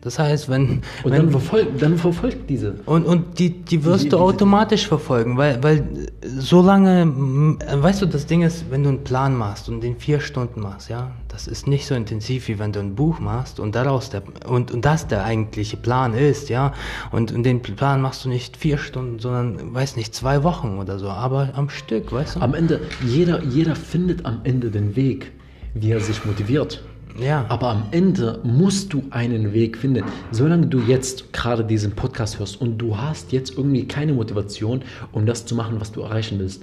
Das 0.08 0.18
heißt, 0.18 0.48
wenn, 0.48 0.70
Und 0.70 0.80
wenn 1.04 1.12
dann 1.12 1.30
verfolgt, 1.30 1.82
dann 1.82 1.98
verfolgt 1.98 2.48
diese. 2.48 2.76
und, 2.86 3.04
und 3.04 3.38
die, 3.38 3.50
die 3.50 3.84
wirst 3.84 4.04
Die- 4.04 4.08
du 4.08 4.16
diese- 4.16 4.22
automatisch 4.24 4.88
verfolgen, 4.88 5.36
weil, 5.36 5.62
weil 5.62 5.86
so 6.24 6.62
lange, 6.62 7.04
mm, 7.04 7.58
weißt 7.76 8.00
du, 8.00 8.06
das 8.06 8.24
Ding 8.24 8.40
ist, 8.40 8.64
wenn 8.70 8.84
du 8.84 8.88
einen 8.88 9.04
Plan 9.04 9.36
machst 9.36 9.68
und 9.68 9.82
den 9.82 9.96
vier 9.98 10.20
Stunden 10.20 10.62
machst, 10.62 10.88
ja, 10.88 11.10
das 11.28 11.46
ist 11.46 11.66
nicht 11.66 11.84
so 11.86 11.94
intensiv, 11.94 12.48
wie 12.48 12.58
wenn 12.58 12.72
du 12.72 12.80
ein 12.80 12.94
Buch 12.94 13.18
machst 13.20 13.60
und 13.60 13.74
daraus 13.74 14.08
der, 14.08 14.22
und, 14.48 14.70
und 14.70 14.82
das 14.86 15.06
der 15.08 15.24
eigentliche 15.26 15.76
Plan 15.76 16.14
ist, 16.14 16.48
ja, 16.48 16.72
und, 17.12 17.30
und 17.30 17.42
den 17.42 17.60
Plan 17.60 18.00
machst 18.00 18.24
du 18.24 18.30
nicht 18.30 18.56
vier 18.56 18.78
Stunden, 18.78 19.18
sondern, 19.18 19.74
weiß 19.74 19.96
nicht, 19.96 20.14
zwei 20.14 20.42
Wochen 20.42 20.78
oder 20.78 20.98
so, 20.98 21.10
aber 21.10 21.50
am 21.54 21.68
Stück, 21.68 22.10
weißt 22.12 22.36
du? 22.36 22.40
Am 22.40 22.54
Ende, 22.54 22.80
jeder, 23.06 23.44
jeder 23.44 23.76
findet 23.76 24.24
am 24.24 24.40
Ende 24.44 24.70
den 24.70 24.96
Weg, 24.96 25.32
wie 25.74 25.90
er 25.90 26.00
sich 26.00 26.24
motiviert. 26.24 26.82
Ja. 27.18 27.44
Aber 27.48 27.68
am 27.68 27.82
Ende 27.90 28.40
musst 28.42 28.92
du 28.92 29.02
einen 29.10 29.52
Weg 29.52 29.76
finden. 29.76 30.04
Solange 30.30 30.66
du 30.66 30.80
jetzt 30.80 31.32
gerade 31.32 31.64
diesen 31.64 31.92
Podcast 31.92 32.38
hörst 32.38 32.60
und 32.60 32.78
du 32.78 32.96
hast 32.96 33.32
jetzt 33.32 33.56
irgendwie 33.56 33.86
keine 33.86 34.12
Motivation, 34.12 34.82
um 35.12 35.26
das 35.26 35.46
zu 35.46 35.54
machen, 35.54 35.80
was 35.80 35.92
du 35.92 36.02
erreichen 36.02 36.38
willst, 36.38 36.62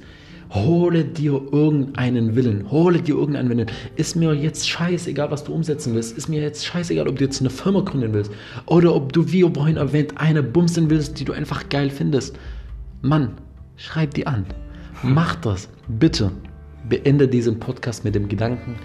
hole 0.52 1.04
dir 1.04 1.42
irgendeinen 1.52 2.36
Willen. 2.36 2.70
Hole 2.72 3.02
dir 3.02 3.16
irgendeinen 3.16 3.50
Willen. 3.50 3.68
Ist 3.96 4.16
mir 4.16 4.34
jetzt 4.34 4.68
scheißegal, 4.68 5.32
was 5.32 5.44
du 5.44 5.54
umsetzen 5.54 5.94
willst. 5.94 6.18
Ist 6.18 6.30
mir 6.30 6.42
jetzt 6.42 6.66
scheißegal, 6.66 7.08
ob 7.08 7.18
du 7.18 7.24
jetzt 7.24 7.42
eine 7.42 7.50
Firma 7.50 7.82
gründen 7.82 8.14
willst. 8.14 8.32
Oder 8.66 8.96
ob 8.96 9.14
du, 9.14 9.32
wie 9.32 9.42
vorhin 9.42 9.78
erwähnt, 9.78 10.14
eine 10.16 10.44
bumsen 10.44 10.90
willst, 10.90 11.20
die 11.20 11.26
du 11.26 11.34
einfach 11.34 11.70
geil 11.70 11.90
findest. 11.90 12.38
Mann, 13.02 13.34
schreib 13.76 14.14
die 14.14 14.28
an. 14.28 14.46
Mach 15.04 15.36
das. 15.36 15.70
Bitte. 15.88 16.32
Beende 16.88 17.28
diesen 17.28 17.60
Podcast 17.60 18.04
mit 18.04 18.14
dem 18.14 18.30
Gedanken, 18.30 18.76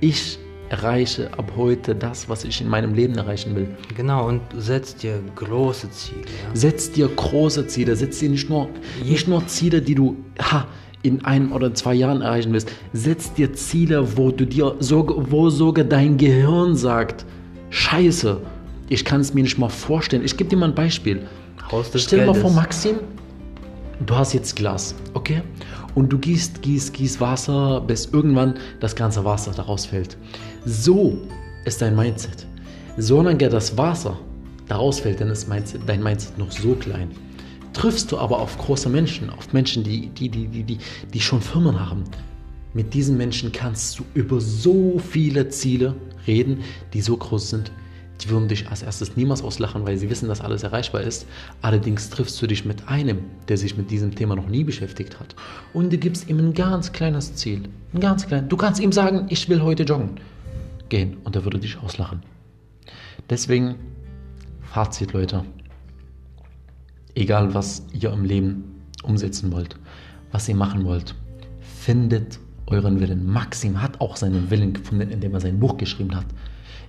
ich 0.00 0.38
erreiche 0.70 1.30
ab 1.36 1.52
heute 1.56 1.94
das, 1.94 2.28
was 2.28 2.44
ich 2.44 2.60
in 2.60 2.68
meinem 2.68 2.94
Leben 2.94 3.16
erreichen 3.16 3.54
will. 3.56 3.68
Genau, 3.96 4.28
und 4.28 4.40
setz 4.56 4.94
dir 4.94 5.20
große 5.36 5.90
Ziele, 5.90 6.20
ja. 6.20 6.54
Setz 6.54 6.90
dir 6.90 7.08
große 7.08 7.66
Ziele, 7.66 7.96
setz 7.96 8.18
dir 8.18 8.28
nicht 8.28 8.48
nur, 8.48 8.68
nicht 9.04 9.28
nur 9.28 9.46
Ziele, 9.46 9.80
die 9.80 9.94
du 9.94 10.16
ha, 10.40 10.66
in 11.02 11.24
einem 11.24 11.52
oder 11.52 11.72
zwei 11.74 11.94
Jahren 11.94 12.22
erreichen 12.22 12.52
willst. 12.52 12.70
Setz 12.92 13.32
dir 13.32 13.52
Ziele, 13.54 14.16
wo 14.16 14.30
du 14.30 14.44
dir 14.46 14.74
wo 14.80 15.50
sogar 15.50 15.84
dein 15.84 16.16
Gehirn 16.16 16.74
sagt, 16.74 17.24
Scheiße, 17.70 18.40
ich 18.88 19.04
kann 19.04 19.20
es 19.20 19.34
mir 19.34 19.42
nicht 19.42 19.58
mal 19.58 19.68
vorstellen. 19.68 20.24
Ich 20.24 20.36
gebe 20.36 20.50
dir 20.50 20.56
mal 20.56 20.70
ein 20.70 20.74
Beispiel. 20.74 21.26
Stell 21.94 22.20
dir 22.20 22.26
mal 22.26 22.34
vor, 22.34 22.50
Maxim, 22.50 22.96
du 24.06 24.14
hast 24.14 24.32
jetzt 24.32 24.56
Glas, 24.56 24.94
okay? 25.14 25.42
Und 25.94 26.12
du 26.12 26.18
gießt, 26.18 26.62
gießt, 26.62 26.92
gießt 26.94 27.20
Wasser, 27.20 27.80
bis 27.80 28.06
irgendwann 28.06 28.54
das 28.80 28.94
ganze 28.94 29.24
Wasser 29.24 29.52
daraus 29.52 29.86
fällt. 29.86 30.16
So 30.64 31.18
ist 31.64 31.82
dein 31.82 31.96
Mindset. 31.96 32.46
Solange 32.96 33.48
das 33.48 33.76
Wasser 33.76 34.18
daraus 34.68 35.00
fällt, 35.00 35.20
dann 35.20 35.30
ist 35.30 35.48
Mindset, 35.48 35.82
dein 35.86 36.02
Mindset 36.02 36.38
noch 36.38 36.50
so 36.50 36.74
klein. 36.74 37.10
Triffst 37.72 38.10
du 38.12 38.18
aber 38.18 38.38
auf 38.40 38.56
große 38.58 38.88
Menschen, 38.88 39.30
auf 39.30 39.52
Menschen, 39.52 39.84
die, 39.84 40.08
die, 40.08 40.28
die, 40.28 40.48
die, 40.48 40.64
die, 40.64 40.78
die 41.12 41.20
schon 41.20 41.40
Firmen 41.40 41.78
haben, 41.78 42.04
mit 42.74 42.92
diesen 42.92 43.16
Menschen 43.16 43.50
kannst 43.52 43.98
du 43.98 44.04
über 44.14 44.40
so 44.40 44.98
viele 44.98 45.48
Ziele 45.48 45.94
reden, 46.26 46.60
die 46.92 47.00
so 47.00 47.16
groß 47.16 47.50
sind. 47.50 47.72
Die 48.20 48.30
würden 48.30 48.48
dich 48.48 48.68
als 48.68 48.82
erstes 48.82 49.16
niemals 49.16 49.42
auslachen, 49.42 49.86
weil 49.86 49.96
sie 49.96 50.10
wissen, 50.10 50.28
dass 50.28 50.40
alles 50.40 50.62
erreichbar 50.64 51.02
ist. 51.02 51.26
Allerdings 51.62 52.10
triffst 52.10 52.40
du 52.42 52.46
dich 52.46 52.64
mit 52.64 52.88
einem, 52.88 53.18
der 53.48 53.56
sich 53.56 53.76
mit 53.76 53.90
diesem 53.90 54.14
Thema 54.14 54.34
noch 54.34 54.48
nie 54.48 54.64
beschäftigt 54.64 55.20
hat. 55.20 55.36
Und 55.72 55.92
du 55.92 55.98
gibst 55.98 56.28
ihm 56.28 56.38
ein 56.38 56.54
ganz 56.54 56.92
kleines 56.92 57.34
Ziel. 57.36 57.68
Ein 57.92 58.00
ganz 58.00 58.26
kleines. 58.26 58.48
Du 58.48 58.56
kannst 58.56 58.80
ihm 58.80 58.92
sagen, 58.92 59.26
ich 59.28 59.48
will 59.48 59.62
heute 59.62 59.84
joggen 59.84 60.20
gehen. 60.88 61.18
Und 61.24 61.36
er 61.36 61.44
würde 61.44 61.58
dich 61.58 61.78
auslachen. 61.78 62.22
Deswegen 63.30 63.76
Fazit, 64.62 65.12
Leute. 65.12 65.44
Egal, 67.14 67.54
was 67.54 67.86
ihr 67.92 68.12
im 68.12 68.24
Leben 68.24 68.64
umsetzen 69.02 69.50
wollt, 69.50 69.76
was 70.30 70.48
ihr 70.48 70.54
machen 70.54 70.84
wollt, 70.84 71.14
findet 71.60 72.38
euren 72.66 73.00
Willen. 73.00 73.26
Maxim 73.26 73.80
hat 73.80 74.00
auch 74.00 74.16
seinen 74.16 74.50
Willen 74.50 74.74
gefunden, 74.74 75.10
indem 75.10 75.34
er 75.34 75.40
sein 75.40 75.58
Buch 75.58 75.78
geschrieben 75.78 76.14
hat. 76.14 76.26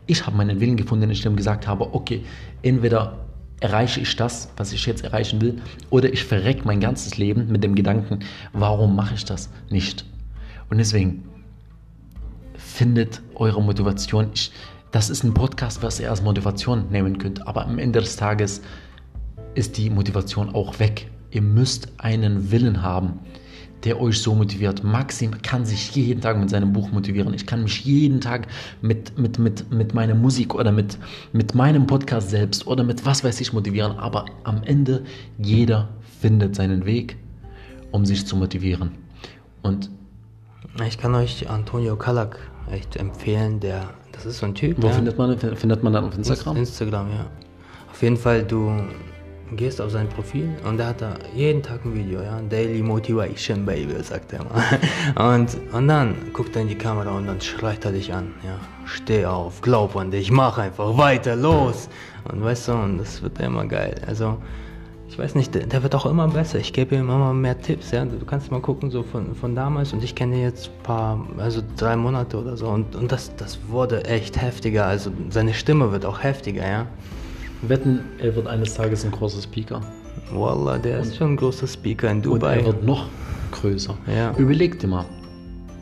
Ich 0.08 0.26
habe 0.26 0.36
meinen 0.36 0.60
Willen 0.60 0.78
gefunden, 0.78 1.04
indem 1.04 1.32
ich 1.32 1.38
gesagt 1.38 1.68
habe, 1.68 1.94
okay, 1.94 2.24
entweder 2.62 3.18
erreiche 3.60 4.00
ich 4.00 4.16
das, 4.16 4.50
was 4.58 4.72
ich 4.72 4.86
jetzt 4.86 5.04
erreichen 5.04 5.42
will, 5.42 5.62
oder 5.90 6.12
ich 6.12 6.24
verrecke 6.24 6.66
mein 6.66 6.80
ganzes 6.80 7.18
Leben 7.18 7.52
mit 7.52 7.64
dem 7.64 7.76
Gedanken, 7.76 8.20
warum 8.54 8.96
mache 8.96 9.16
ich 9.16 9.26
das 9.26 9.50
nicht? 9.70 10.06
Und 10.70 10.78
deswegen 10.78 11.24
findet 12.56 13.22
eure 13.36 13.62
Motivation. 13.62 14.30
Ich, 14.34 14.52
das 14.92 15.10
ist 15.10 15.24
ein 15.24 15.34
Podcast, 15.34 15.84
was 15.84 16.00
ihr 16.00 16.10
als 16.10 16.22
Motivation 16.22 16.90
nehmen 16.90 17.18
könnt, 17.18 17.48
aber 17.48 17.66
am 17.66 17.80
Ende 17.80 18.00
des 18.00 18.16
Tages 18.16 18.62
ist 19.56 19.78
die 19.78 19.90
Motivation 19.90 20.54
auch 20.56 20.80
weg. 20.80 21.10
Ihr 21.32 21.42
müsst 21.42 21.90
einen 21.98 22.52
Willen 22.52 22.82
haben 22.82 23.20
der 23.84 24.00
euch 24.00 24.22
so 24.22 24.36
motiviert. 24.36 24.84
Maxim 24.84 25.42
kann 25.42 25.66
sich 25.66 25.96
jeden 25.96 26.22
Tag 26.22 26.38
mit 26.38 26.50
seinem 26.50 26.74
Buch 26.74 26.92
motivieren. 26.92 27.34
Ich 27.34 27.46
kann 27.46 27.64
mich 27.64 27.86
jeden 27.86 28.20
Tag 28.20 28.48
mit, 28.82 29.18
mit, 29.18 29.40
mit, 29.40 29.72
mit 29.72 29.94
meiner 29.94 30.16
Musik 30.16 30.54
oder 30.54 30.72
mit, 30.72 30.98
mit 31.32 31.56
meinem 31.56 31.88
Podcast 31.88 32.30
selbst 32.30 32.68
oder 32.68 32.84
mit 32.84 33.06
was 33.06 33.24
weiß 33.24 33.40
ich 33.40 33.54
motivieren. 33.54 33.98
Aber 33.98 34.26
am 34.44 34.64
Ende, 34.64 35.04
jeder 35.38 35.90
findet 36.20 36.56
seinen 36.56 36.86
Weg, 36.86 37.18
um 37.92 38.06
sich 38.06 38.26
zu 38.26 38.36
motivieren. 38.36 38.92
Und 39.62 39.90
ich 40.86 40.98
kann 40.98 41.16
euch 41.16 41.50
Antonio 41.50 41.96
Kalak 41.96 42.40
echt 42.72 42.98
empfehlen, 42.98 43.60
der, 43.60 43.90
das 44.12 44.26
ist 44.26 44.40
so 44.40 44.46
ein 44.46 44.56
Typ. 44.56 44.82
Wo 44.82 44.88
ja. 44.88 44.94
findet 44.94 45.18
man 45.18 45.38
findet 45.38 45.84
man 45.84 45.94
dann 45.94 46.06
auf 46.06 46.18
Instagram? 46.18 46.58
Instagram, 46.58 47.10
ja. 47.10 47.26
Auf 47.92 48.02
jeden 48.02 48.18
Fall, 48.18 48.44
du 48.44 48.72
gehst 49.56 49.82
auf 49.82 49.92
sein 49.92 50.08
Profil 50.10 50.50
und 50.68 50.80
er 50.80 50.88
hat 50.88 51.02
da 51.02 51.16
jeden 51.36 51.62
Tag 51.64 51.86
ein 51.86 51.96
Video, 51.96 52.22
ja, 52.22 52.40
Daily 52.50 52.82
Motivation 52.82 53.66
Baby, 53.66 54.02
sagt 54.04 54.34
er 54.34 54.44
mal. 54.44 54.64
Und, 55.36 55.58
und 55.74 55.88
dann 55.88 56.16
guckt 56.34 56.56
er 56.56 56.62
in 56.62 56.68
die 56.68 56.78
Kamera 56.78 57.12
und 57.12 57.28
dann 57.28 57.42
schreit 57.42 57.84
er 57.86 57.92
dich 57.92 58.14
an, 58.14 58.34
ja, 58.44 58.58
steh 58.86 59.26
auf, 59.26 59.62
glaub 59.62 59.96
an 59.96 60.12
dich, 60.12 60.32
mach 60.32 60.58
einfach 60.58 60.98
weiter, 60.98 61.36
los. 61.36 61.90
Und 62.32 62.44
weißt 62.44 62.68
du, 62.70 62.74
und 62.74 62.98
das 63.00 63.22
wird 63.22 63.40
immer 63.40 63.66
geil. 63.66 63.96
Also, 64.08 64.38
ich 65.10 65.18
weiß 65.18 65.36
nicht, 65.36 65.56
der, 65.56 65.66
der 65.66 65.82
wird 65.82 65.96
auch 65.96 66.06
immer 66.06 66.28
besser. 66.28 66.60
Ich 66.60 66.72
gebe 66.72 66.96
ihm 66.96 67.02
immer 67.02 67.34
mehr 67.34 67.60
Tipps, 67.60 67.92
ja. 67.92 68.06
Du 68.06 68.26
kannst 68.26 68.52
mal 68.52 68.62
gucken, 68.62 68.92
so 68.92 69.04
von, 69.04 69.36
von 69.36 69.56
damals 69.56 69.94
und 69.94 70.04
ich 70.04 70.14
kenne 70.14 70.42
jetzt 70.42 70.68
ein 70.68 70.84
paar, 70.84 71.28
also 71.38 71.62
drei 71.78 71.96
Monate 71.96 72.38
oder 72.38 72.56
so 72.56 72.68
und, 72.68 72.96
und 72.96 73.12
das, 73.12 73.36
das 73.36 73.60
wurde 73.68 74.06
echt 74.06 74.40
heftiger. 74.40 74.86
Also, 74.86 75.12
seine 75.30 75.54
Stimme 75.54 75.92
wird 75.92 76.06
auch 76.06 76.24
heftiger, 76.24 76.68
ja. 76.68 76.86
Wetten, 77.62 78.00
er 78.20 78.36
wird 78.36 78.48
eines 78.48 78.74
Tages 78.74 79.04
ein 79.06 79.12
großer 79.12 79.42
Speaker. 79.42 79.82
Wallah, 80.32 80.78
der 80.78 81.00
ist 81.00 81.18
schon 81.18 81.34
ein 81.34 81.38
großer 81.38 81.68
Speaker 81.68 82.10
in 82.10 82.18
Und 82.20 82.44
er 82.44 82.56
Dubai. 82.58 82.66
wird 82.66 82.84
noch 82.84 83.08
größer. 83.52 83.98
Ja. 84.08 84.36
Überleg 84.38 84.80
dir 84.80 84.88
mal, 84.88 85.06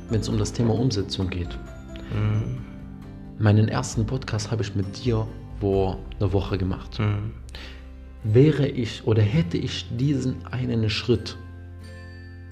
wenn 0.09 0.21
es 0.21 0.29
um 0.29 0.37
das 0.37 0.53
Thema 0.53 0.73
Umsetzung 0.73 1.29
geht. 1.29 1.49
Mhm. 2.11 2.57
Meinen 3.39 3.67
ersten 3.67 4.05
Podcast 4.05 4.49
habe 4.51 4.63
ich 4.63 4.73
mit 4.75 5.05
dir 5.05 5.27
vor 5.59 5.99
einer 6.19 6.33
Woche 6.33 6.57
gemacht. 6.57 6.97
Mhm. 6.99 7.33
Wäre 8.23 8.67
ich 8.67 9.05
oder 9.05 9.21
hätte 9.21 9.57
ich 9.57 9.85
diesen 9.95 10.45
einen 10.47 10.89
Schritt 10.89 11.37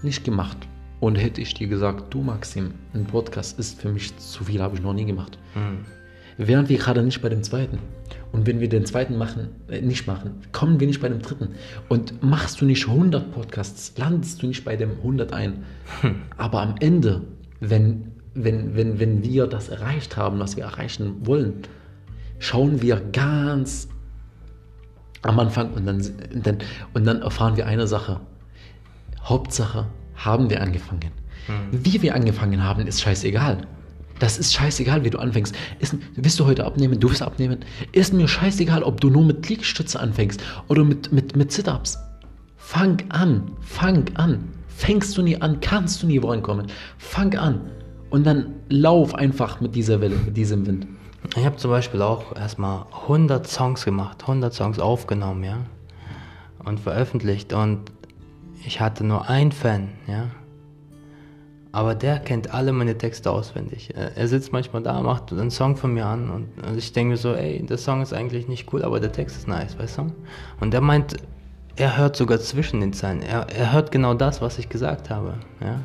nicht 0.03 0.23
gemacht 0.23 0.57
und 0.99 1.15
hätte 1.15 1.41
ich 1.41 1.53
dir 1.55 1.67
gesagt, 1.67 2.13
du 2.13 2.21
Maxim, 2.21 2.71
ein 2.93 3.05
Podcast 3.05 3.57
ist 3.57 3.81
für 3.81 3.89
mich 3.89 4.15
zu 4.17 4.43
viel, 4.43 4.61
habe 4.61 4.75
ich 4.75 4.83
noch 4.83 4.93
nie 4.93 5.05
gemacht. 5.05 5.39
Mhm. 5.55 5.85
Wären 6.45 6.69
wir 6.69 6.77
gerade 6.77 7.01
nicht 7.01 7.21
bei 7.21 7.29
dem 7.29 7.41
zweiten. 7.41 7.79
Und 8.35 8.45
wenn 8.47 8.59
wir 8.59 8.67
den 8.67 8.85
zweiten 8.85 9.17
machen, 9.17 9.47
äh, 9.69 9.79
nicht 9.79 10.07
machen, 10.07 10.41
kommen 10.51 10.77
wir 10.81 10.87
nicht 10.87 10.99
bei 10.99 11.07
dem 11.07 11.21
dritten. 11.21 11.55
Und 11.87 12.21
machst 12.21 12.59
du 12.59 12.65
nicht 12.65 12.85
100 12.85 13.31
Podcasts, 13.31 13.93
landest 13.97 14.43
du 14.43 14.47
nicht 14.47 14.65
bei 14.65 14.75
dem 14.75 14.91
100 14.91 15.31
ein. 15.31 15.63
Aber 16.37 16.61
am 16.61 16.75
Ende, 16.81 17.21
wenn, 17.61 18.11
wenn, 18.33 18.75
wenn, 18.75 18.99
wenn 18.99 19.23
wir 19.23 19.47
das 19.47 19.69
erreicht 19.69 20.17
haben, 20.17 20.39
was 20.39 20.57
wir 20.57 20.65
erreichen 20.65 21.25
wollen, 21.25 21.61
schauen 22.39 22.81
wir 22.81 23.01
ganz 23.13 23.87
am 25.21 25.39
Anfang 25.39 25.71
und 25.71 25.85
dann, 25.85 26.01
und 26.33 26.45
dann, 26.45 26.57
und 26.93 27.07
dann 27.07 27.21
erfahren 27.21 27.55
wir 27.55 27.67
eine 27.67 27.87
Sache. 27.87 28.19
Hauptsache, 29.23 29.87
haben 30.13 30.49
wir 30.49 30.61
angefangen. 30.61 31.11
Wie 31.71 32.01
wir 32.01 32.15
angefangen 32.15 32.61
haben, 32.61 32.85
ist 32.85 32.99
scheißegal. 32.99 33.65
Das 34.19 34.37
ist 34.37 34.53
scheißegal, 34.53 35.03
wie 35.03 35.09
du 35.09 35.19
anfängst. 35.19 35.53
Ist, 35.79 35.95
willst 36.15 36.39
du 36.39 36.45
heute 36.45 36.65
abnehmen? 36.65 36.99
Du 36.99 37.09
willst 37.09 37.21
abnehmen? 37.21 37.59
Ist 37.91 38.13
mir 38.13 38.27
scheißegal, 38.27 38.83
ob 38.83 39.01
du 39.01 39.09
nur 39.09 39.25
mit 39.25 39.47
Liegestütze 39.49 39.99
anfängst 39.99 40.41
oder 40.67 40.83
mit, 40.83 41.11
mit, 41.11 41.35
mit 41.35 41.51
Sit-Ups. 41.51 41.99
Fang 42.55 43.03
an, 43.09 43.51
fang 43.61 44.05
an. 44.15 44.49
Fängst 44.67 45.17
du 45.17 45.21
nie 45.21 45.39
an, 45.41 45.59
kannst 45.59 46.01
du 46.03 46.07
nie 46.07 46.19
vorankommen. 46.19 46.67
Fang 46.97 47.35
an. 47.35 47.61
Und 48.09 48.25
dann 48.25 48.55
lauf 48.69 49.13
einfach 49.15 49.61
mit 49.61 49.75
dieser 49.75 50.01
Welle, 50.01 50.15
mit 50.15 50.37
diesem 50.37 50.65
Wind. 50.65 50.87
Ich 51.35 51.45
habe 51.45 51.57
zum 51.57 51.71
Beispiel 51.71 52.01
auch 52.01 52.35
erstmal 52.35 52.85
100 53.03 53.47
Songs 53.47 53.83
gemacht, 53.83 54.21
100 54.21 54.53
Songs 54.53 54.79
aufgenommen, 54.79 55.43
ja, 55.43 55.57
und 56.63 56.79
veröffentlicht. 56.79 57.51
Und 57.53 57.91
ich 58.65 58.79
hatte 58.79 59.03
nur 59.03 59.27
einen 59.27 59.51
Fan, 59.51 59.89
ja. 60.07 60.29
Aber 61.75 61.93
der 61.93 62.19
kennt 62.19 62.53
alle 62.53 62.71
meine 62.71 62.97
Texte 62.97 63.29
auswendig. 63.29 63.93
Er 63.93 64.29
sitzt 64.29 64.53
manchmal 64.53 64.81
da, 64.81 65.01
macht 65.01 65.33
einen 65.33 65.51
Song 65.51 65.75
von 65.75 65.93
mir 65.93 66.05
an 66.05 66.29
und, 66.29 66.47
ich 66.77 66.93
denke 66.93 67.11
mir 67.11 67.17
so, 67.17 67.33
ey, 67.33 67.65
der 67.65 67.77
Song 67.77 68.01
ist 68.01 68.13
eigentlich 68.13 68.47
nicht 68.47 68.71
cool, 68.71 68.81
aber 68.81 69.01
der 69.01 69.11
Text 69.11 69.35
ist 69.35 69.49
nice, 69.49 69.77
weißt 69.77 69.97
du? 69.97 70.13
Und 70.61 70.71
der 70.71 70.79
meint, 70.79 71.17
er 71.75 71.97
hört 71.97 72.15
sogar 72.15 72.39
zwischen 72.39 72.79
den 72.79 72.93
Zeilen. 72.93 73.21
Er, 73.21 73.49
er 73.49 73.73
hört 73.73 73.91
genau 73.91 74.13
das, 74.13 74.41
was 74.41 74.57
ich 74.57 74.69
gesagt 74.69 75.09
habe, 75.09 75.33
ja. 75.59 75.81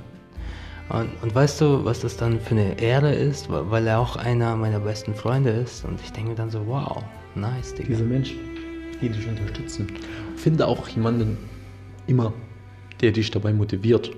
Und, 0.97 1.11
und 1.25 1.35
weißt 1.35 1.61
du, 1.61 1.85
was 1.85 1.99
das 1.99 2.17
dann 2.17 2.39
für 2.39 2.55
eine 2.55 2.81
Ehre 2.81 3.13
ist, 3.13 3.49
weil 3.51 3.85
er 3.89 3.99
auch 3.99 4.15
einer 4.15 4.55
meiner 4.55 4.79
besten 4.79 5.13
Freunde 5.13 5.51
ist. 5.51 5.85
Und 5.85 6.01
ich 6.01 6.13
denke 6.13 6.31
mir 6.31 6.37
dann 6.37 6.51
so, 6.51 6.65
wow, 6.69 7.03
nice, 7.35 7.75
Digga. 7.75 7.89
Diese 7.89 8.05
Menschen, 8.05 8.39
die 9.03 9.09
dich 9.09 9.27
unterstützen. 9.27 9.89
Finde 10.37 10.69
auch 10.69 10.87
jemanden 10.87 11.37
immer, 12.07 12.33
der 13.01 13.11
dich 13.11 13.33
dabei 13.33 13.53
motiviert, 13.53 14.13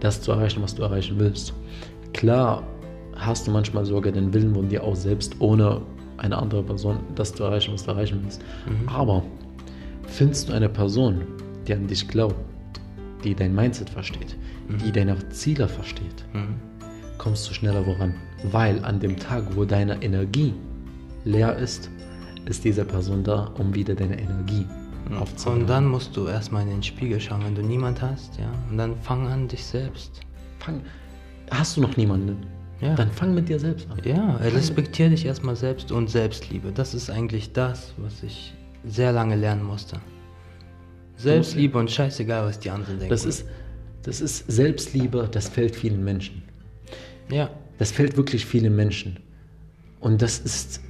das 0.00 0.20
zu 0.20 0.32
erreichen, 0.32 0.62
was 0.62 0.74
du 0.74 0.82
erreichen 0.82 1.16
willst. 1.18 1.52
Klar 2.12 2.62
hast 3.14 3.46
du 3.46 3.50
manchmal 3.50 3.84
sogar 3.84 4.12
den 4.12 4.32
Willen 4.34 4.54
von 4.54 4.68
dir 4.68 4.82
auch 4.84 4.96
selbst, 4.96 5.36
ohne 5.40 5.80
eine 6.18 6.36
andere 6.36 6.62
Person, 6.62 6.98
das 7.14 7.34
zu 7.34 7.44
erreichen, 7.44 7.72
was 7.74 7.84
du 7.84 7.90
erreichen 7.90 8.20
willst. 8.22 8.42
Aber 8.86 9.22
findest 10.06 10.48
du 10.48 10.52
eine 10.52 10.68
Person, 10.68 11.22
die 11.66 11.74
an 11.74 11.86
dich 11.86 12.06
glaubt, 12.08 12.36
die 13.24 13.34
dein 13.34 13.54
Mindset 13.54 13.90
versteht, 13.90 14.36
die 14.84 14.92
deine 14.92 15.16
Ziele 15.30 15.68
versteht, 15.68 16.24
kommst 17.18 17.48
du 17.48 17.54
schneller 17.54 17.84
voran. 17.84 18.14
Weil 18.52 18.84
an 18.84 19.00
dem 19.00 19.16
Tag, 19.18 19.44
wo 19.56 19.64
deine 19.64 20.02
Energie 20.02 20.54
leer 21.24 21.56
ist, 21.56 21.90
ist 22.46 22.64
diese 22.64 22.84
Person 22.84 23.24
da, 23.24 23.50
um 23.58 23.74
wieder 23.74 23.94
deine 23.94 24.18
Energie 24.20 24.66
aufzunehmen. 25.14 25.62
Und 25.62 25.68
dann 25.68 25.86
musst 25.86 26.16
du 26.16 26.26
erstmal 26.26 26.62
in 26.62 26.70
den 26.70 26.82
Spiegel 26.82 27.20
schauen, 27.20 27.44
wenn 27.44 27.54
du 27.54 27.62
niemand 27.62 28.02
hast, 28.02 28.38
ja. 28.38 28.50
Und 28.70 28.78
dann 28.78 28.96
fang 29.02 29.26
an, 29.28 29.48
dich 29.48 29.64
selbst. 29.64 30.20
fang, 30.58 30.80
hast 31.50 31.76
du 31.76 31.80
noch 31.80 31.96
niemanden? 31.96 32.46
Ja. 32.80 32.94
Dann 32.94 33.10
fang 33.10 33.34
mit 33.34 33.48
dir 33.48 33.58
selbst 33.58 33.88
an. 33.90 33.98
Ja, 34.04 34.36
respektiere 34.36 35.10
dich 35.10 35.24
erstmal 35.24 35.56
selbst 35.56 35.90
und 35.92 36.10
Selbstliebe. 36.10 36.72
Das 36.72 36.92
ist 36.92 37.08
eigentlich 37.08 37.52
das, 37.52 37.94
was 37.96 38.22
ich 38.22 38.52
sehr 38.84 39.12
lange 39.12 39.36
lernen 39.36 39.64
musste. 39.64 39.98
Selbstliebe 41.16 41.78
und 41.78 41.90
scheißegal, 41.90 42.44
was 42.46 42.58
die 42.58 42.70
anderen 42.70 42.98
denken. 42.98 43.10
Das 43.10 43.24
ist, 43.24 43.46
das 44.02 44.20
ist 44.20 44.44
Selbstliebe, 44.50 45.28
das 45.30 45.48
fällt 45.48 45.74
vielen 45.74 46.04
Menschen. 46.04 46.42
ja, 47.30 47.48
Das 47.78 47.90
fällt 47.90 48.16
wirklich 48.16 48.44
vielen 48.44 48.76
Menschen. 48.76 49.18
Und 50.00 50.20
das 50.20 50.38
ist, 50.38 50.80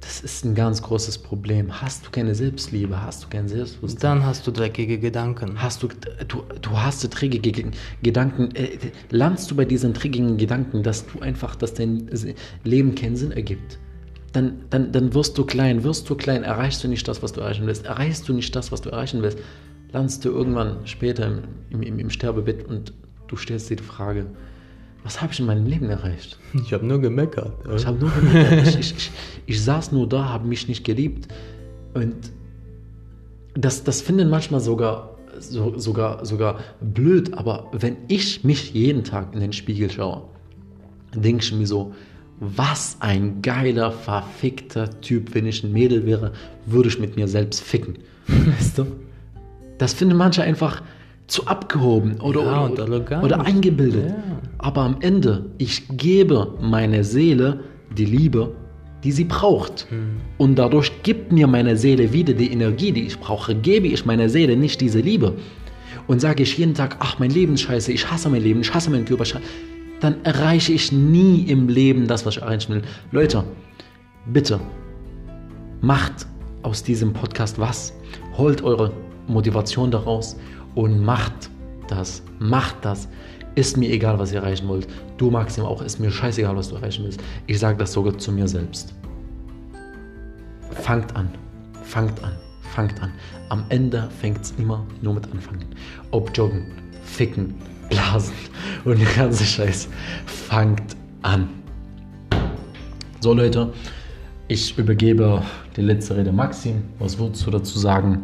das 0.00 0.20
ist 0.20 0.44
ein 0.44 0.54
ganz 0.54 0.82
großes 0.82 1.18
Problem. 1.18 1.80
Hast 1.82 2.06
du 2.06 2.10
keine 2.10 2.34
Selbstliebe, 2.34 3.02
hast 3.02 3.24
du 3.24 3.28
kein 3.28 3.48
Selbstbewusstsein, 3.48 4.18
dann 4.18 4.26
hast 4.26 4.46
du 4.46 4.52
dreckige 4.52 4.98
Gedanken. 4.98 5.60
hast 5.60 5.82
du, 5.82 5.88
du, 6.28 6.44
du 6.60 6.70
hast 6.70 7.08
träge 7.10 7.40
Gedanken, 8.02 8.54
äh, 8.54 8.78
landest 9.10 9.50
du 9.50 9.56
bei 9.56 9.64
diesen 9.64 9.94
trägigen 9.94 10.36
Gedanken, 10.36 10.82
dass 10.82 11.06
du 11.06 11.20
einfach, 11.20 11.56
dass 11.56 11.74
dein 11.74 12.08
Leben 12.64 12.94
keinen 12.94 13.16
Sinn 13.16 13.32
ergibt. 13.32 13.78
Dann, 14.32 14.60
dann, 14.70 14.92
dann 14.92 15.14
wirst 15.14 15.36
du 15.36 15.44
klein, 15.44 15.82
wirst 15.84 16.08
du 16.08 16.14
klein, 16.14 16.44
erreichst 16.44 16.84
du 16.84 16.88
nicht 16.88 17.08
das, 17.08 17.22
was 17.22 17.32
du 17.32 17.40
erreichen 17.40 17.66
willst, 17.66 17.86
erreichst 17.86 18.28
du 18.28 18.34
nicht 18.34 18.54
das, 18.54 18.70
was 18.70 18.82
du 18.82 18.90
erreichen 18.90 19.22
willst, 19.22 19.38
landest 19.92 20.24
du 20.24 20.30
irgendwann 20.30 20.86
später 20.86 21.42
im, 21.70 21.82
im, 21.82 21.98
im 21.98 22.10
Sterbebett 22.10 22.66
und 22.66 22.92
du 23.26 23.36
stellst 23.36 23.70
dir 23.70 23.76
die 23.76 23.82
Frage, 23.82 24.26
was 25.04 25.22
habe 25.22 25.32
ich 25.32 25.40
in 25.40 25.46
meinem 25.46 25.66
Leben 25.66 25.88
erreicht? 25.88 26.38
Ich 26.54 26.72
habe 26.72 26.84
nur 26.84 27.00
gemeckert. 27.00 27.52
Ich 27.74 27.86
habe 27.86 27.98
nur 27.98 28.10
gemerkt, 28.10 28.68
ich, 28.68 28.78
ich, 28.78 28.96
ich, 28.96 29.10
ich 29.46 29.62
saß 29.62 29.92
nur 29.92 30.08
da, 30.08 30.28
habe 30.28 30.46
mich 30.46 30.68
nicht 30.68 30.84
geliebt. 30.84 31.28
Und 31.94 32.14
das, 33.54 33.84
das 33.84 34.00
finden 34.00 34.28
manchmal 34.28 34.60
sogar, 34.60 35.16
so, 35.38 35.78
sogar, 35.78 36.24
sogar 36.24 36.58
blöd, 36.80 37.34
aber 37.34 37.68
wenn 37.72 37.96
ich 38.08 38.44
mich 38.44 38.72
jeden 38.72 39.04
Tag 39.04 39.34
in 39.34 39.40
den 39.40 39.52
Spiegel 39.52 39.90
schaue, 39.90 40.24
denke 41.14 41.42
ich 41.42 41.52
mir 41.52 41.66
so, 41.66 41.94
was 42.40 42.98
ein 43.00 43.42
geiler, 43.42 43.90
verfickter 43.90 45.00
Typ. 45.00 45.34
Wenn 45.34 45.46
ich 45.46 45.64
ein 45.64 45.72
Mädel 45.72 46.06
wäre, 46.06 46.32
würde 46.66 46.88
ich 46.88 46.98
mit 46.98 47.16
mir 47.16 47.26
selbst 47.26 47.62
ficken. 47.62 47.98
Weißt 48.26 48.78
du? 48.78 48.86
Das 49.78 49.94
finden 49.94 50.16
manche 50.16 50.42
einfach 50.42 50.82
zu 51.26 51.46
abgehoben 51.46 52.20
oder, 52.20 52.42
Ja, 52.42 52.68
oder, 52.68 53.22
oder 53.22 53.40
eingebildet. 53.40 54.10
Ja. 54.10 54.38
Aber 54.58 54.82
am 54.82 54.96
Ende, 55.00 55.50
ich 55.58 55.88
gebe 55.96 56.54
meiner 56.60 57.04
Seele 57.04 57.60
die 57.96 58.04
Liebe, 58.04 58.54
die 59.04 59.12
sie 59.12 59.24
braucht. 59.24 59.86
Und 60.38 60.56
dadurch 60.56 61.02
gibt 61.02 61.32
mir 61.32 61.46
meine 61.46 61.76
Seele 61.76 62.12
wieder 62.12 62.34
die 62.34 62.52
Energie, 62.52 62.92
die 62.92 63.06
ich 63.06 63.18
brauche. 63.18 63.54
Gebe 63.54 63.86
ich 63.86 64.04
meiner 64.04 64.28
Seele 64.28 64.56
nicht 64.56 64.80
diese 64.80 65.00
Liebe 65.00 65.36
und 66.08 66.20
sage 66.20 66.42
ich 66.42 66.58
jeden 66.58 66.74
Tag, 66.74 66.96
ach, 66.98 67.18
mein 67.18 67.30
Leben 67.30 67.54
ist 67.54 67.62
scheiße, 67.62 67.92
ich 67.92 68.10
hasse 68.10 68.28
mein 68.28 68.42
Leben, 68.42 68.60
ich 68.60 68.74
hasse 68.74 68.90
meinen 68.90 69.04
Körper, 69.04 69.24
dann 70.00 70.16
erreiche 70.24 70.72
ich 70.72 70.90
nie 70.90 71.42
im 71.42 71.68
Leben 71.68 72.06
das, 72.06 72.26
was 72.26 72.36
ich 72.36 72.42
erreichen 72.42 72.74
will. 72.74 72.82
Leute, 73.12 73.44
bitte, 74.32 74.58
macht 75.80 76.26
aus 76.62 76.82
diesem 76.82 77.12
Podcast 77.12 77.58
was. 77.58 77.92
Holt 78.36 78.62
eure 78.62 78.92
Motivation 79.26 79.90
daraus 79.90 80.36
und 80.74 81.04
macht 81.04 81.50
das. 81.88 82.22
Macht 82.38 82.76
das. 82.82 83.08
Ist 83.58 83.76
mir 83.76 83.90
egal, 83.90 84.20
was 84.20 84.30
ihr 84.30 84.38
erreichen 84.38 84.68
wollt. 84.68 84.86
Du, 85.16 85.32
Maxim, 85.32 85.64
auch. 85.64 85.82
Ist 85.82 85.98
mir 85.98 86.12
scheißegal, 86.12 86.54
was 86.54 86.68
du 86.68 86.76
erreichen 86.76 87.02
willst. 87.02 87.20
Ich 87.48 87.58
sage 87.58 87.76
das 87.76 87.92
sogar 87.92 88.16
zu 88.16 88.30
mir 88.30 88.46
selbst. 88.46 88.94
Fangt 90.70 91.16
an. 91.16 91.28
Fangt 91.82 92.22
an. 92.22 92.36
Fangt 92.72 93.02
an. 93.02 93.10
Am 93.48 93.64
Ende 93.68 94.08
fängt 94.20 94.42
es 94.42 94.54
immer 94.58 94.86
nur 95.02 95.14
mit 95.14 95.28
Anfangen. 95.32 95.64
Ob 96.12 96.30
joggen, 96.36 96.66
ficken, 97.02 97.56
blasen 97.90 98.32
und 98.84 99.00
der 99.00 99.08
ganze 99.16 99.42
Scheiß. 99.42 99.88
Fangt 100.26 100.94
an. 101.22 101.48
So 103.18 103.34
Leute, 103.34 103.72
ich 104.46 104.78
übergebe 104.78 105.42
die 105.74 105.82
letzte 105.82 106.16
Rede 106.16 106.30
Maxim. 106.30 106.84
Was 107.00 107.18
würdest 107.18 107.44
du 107.44 107.50
dazu 107.50 107.76
sagen? 107.76 108.22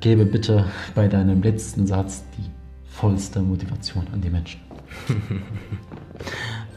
Gebe 0.00 0.24
bitte 0.24 0.64
bei 0.96 1.06
deinem 1.06 1.40
letzten 1.40 1.86
Satz 1.86 2.24
die 2.36 2.57
vollste 3.00 3.40
Motivation 3.40 4.06
an 4.12 4.20
die 4.20 4.30
Menschen. 4.30 4.60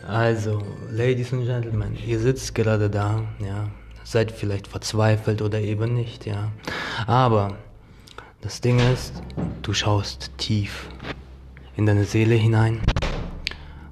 Also, 0.08 0.62
Ladies 0.92 1.32
and 1.32 1.46
Gentlemen, 1.46 1.96
ihr 2.06 2.20
sitzt 2.20 2.54
gerade 2.54 2.90
da, 2.90 3.22
ja, 3.40 3.70
seid 4.04 4.32
vielleicht 4.32 4.68
verzweifelt 4.68 5.42
oder 5.42 5.62
eben 5.62 5.94
nicht, 5.94 6.26
ja. 6.26 6.52
Aber 7.08 7.56
das 8.42 8.60
Ding 8.60 8.80
ist, 8.94 9.22
du 9.62 9.74
schaust 9.74 10.32
tief 10.38 10.90
in 11.78 11.86
deine 11.86 12.04
Seele 12.04 12.36
hinein 12.36 12.82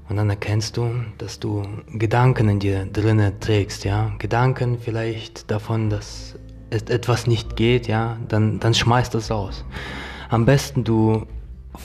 und 0.09 0.17
dann 0.17 0.29
erkennst 0.29 0.75
du, 0.77 0.89
dass 1.19 1.39
du 1.39 1.63
Gedanken 1.93 2.49
in 2.49 2.59
dir 2.59 2.85
drinne 2.85 3.39
trägst, 3.39 3.85
ja. 3.85 4.11
Gedanken 4.19 4.77
vielleicht 4.77 5.49
davon, 5.49 5.89
dass 5.89 6.35
etwas 6.69 7.27
nicht 7.27 7.55
geht, 7.55 7.87
ja, 7.87 8.17
dann, 8.27 8.59
dann 8.59 8.73
schmeißt 8.73 9.13
das 9.15 9.31
raus. 9.31 9.63
Am 10.29 10.45
besten 10.45 10.83
du 10.83 11.25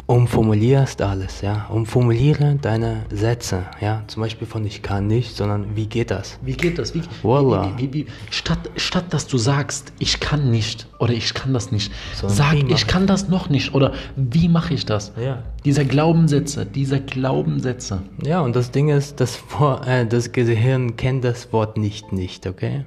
umformulierst 0.07 1.03
alles, 1.03 1.40
ja. 1.40 1.66
Umformuliere 1.68 2.57
deine 2.61 3.05
Sätze, 3.11 3.64
ja. 3.81 4.03
Zum 4.07 4.23
Beispiel 4.23 4.47
von 4.47 4.64
ich 4.64 4.83
kann 4.83 5.07
nicht, 5.07 5.37
sondern 5.37 5.77
wie 5.77 5.87
geht 5.87 6.11
das? 6.11 6.38
Wie 6.42 6.55
geht 6.55 6.79
das? 6.79 6.94
Wie, 6.94 7.03
Wallah. 7.23 7.73
wie, 7.77 7.92
wie, 7.92 8.07
statt, 8.31 8.70
statt 8.77 9.07
dass 9.11 9.27
du 9.27 9.38
sagst, 9.38 9.92
ich 9.99 10.20
kann 10.20 10.51
nicht 10.51 10.88
oder 10.99 11.12
ich 11.12 11.35
kann 11.35 11.53
das 11.53 11.70
nicht, 11.70 11.92
So, 12.14 12.29
sag, 12.29 12.55
ich 12.55 12.87
kann 12.87 13.07
das 13.07 13.29
noch 13.29 13.49
nicht 13.49 13.75
oder 13.75 13.92
wie 14.16 14.49
mache 14.49 14.75
ich 14.75 14.87
das? 14.87 15.12
Ja. 15.20 15.42
Diese 15.64 15.85
Glaubenssätze, 15.85 16.66
diese 16.66 17.01
Glaubenssätze. 17.01 18.03
Ja, 18.25 18.40
und 18.40 18.57
das 18.57 18.70
Ding 18.70 18.88
ist, 18.88 19.20
das, 19.20 19.42
äh, 19.87 20.07
das 20.07 20.33
Gehirn 20.33 20.97
kennt 20.97 21.25
das 21.25 21.53
Wort 21.53 21.77
nicht 21.77 22.12
nicht, 22.12 22.47
okay? 22.47 22.85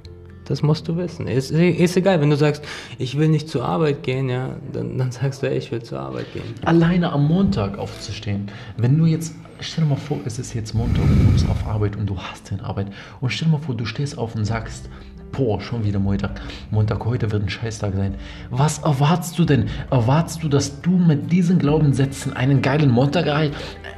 Das 0.48 0.62
musst 0.62 0.88
du 0.88 0.96
wissen. 0.96 1.26
Ist, 1.26 1.50
ist 1.50 1.96
egal, 1.98 2.20
wenn 2.22 2.30
du 2.30 2.36
sagst, 2.36 2.64
ich 2.98 3.18
will 3.18 3.28
nicht 3.28 3.50
zur 3.50 3.64
Arbeit 3.64 4.02
gehen, 4.02 4.30
ja, 4.30 4.56
dann, 4.72 4.96
dann 4.96 5.12
sagst 5.12 5.42
du, 5.42 5.50
ey, 5.50 5.58
ich 5.58 5.70
will 5.70 5.82
zur 5.82 6.00
Arbeit 6.00 6.32
gehen. 6.32 6.42
Alleine 6.64 7.12
am 7.12 7.26
Montag 7.28 7.76
aufzustehen. 7.78 8.50
Wenn 8.78 8.96
du 8.96 9.04
jetzt, 9.04 9.34
stell 9.60 9.84
dir 9.84 9.90
mal 9.90 9.96
vor, 9.96 10.18
es 10.24 10.38
ist 10.38 10.54
jetzt 10.54 10.74
Montag 10.74 11.02
und 11.02 11.26
du 11.26 11.32
bist 11.32 11.48
auf 11.50 11.66
Arbeit 11.66 11.96
und 11.96 12.06
du 12.06 12.16
hast 12.18 12.50
deine 12.50 12.64
Arbeit. 12.64 12.86
Und 13.20 13.30
stell 13.30 13.48
dir 13.48 13.52
mal 13.52 13.60
vor, 13.60 13.74
du 13.74 13.84
stehst 13.84 14.16
auf 14.16 14.34
und 14.34 14.46
sagst, 14.46 14.88
boah, 15.32 15.60
schon 15.60 15.84
wieder 15.84 15.98
Montag. 15.98 16.40
Montag, 16.70 17.04
heute 17.04 17.30
wird 17.30 17.42
ein 17.42 17.50
Scheißtag 17.50 17.94
sein. 17.94 18.14
Was 18.50 18.78
erwartest 18.78 19.38
du 19.38 19.44
denn? 19.44 19.66
Erwartest 19.90 20.42
du, 20.42 20.48
dass 20.48 20.80
du 20.80 20.92
mit 20.92 21.30
diesen 21.30 21.58
Glaubenssätzen 21.58 22.32
einen 22.32 22.62
geilen 22.62 22.90
Montag 22.90 23.26
errei- 23.26 23.50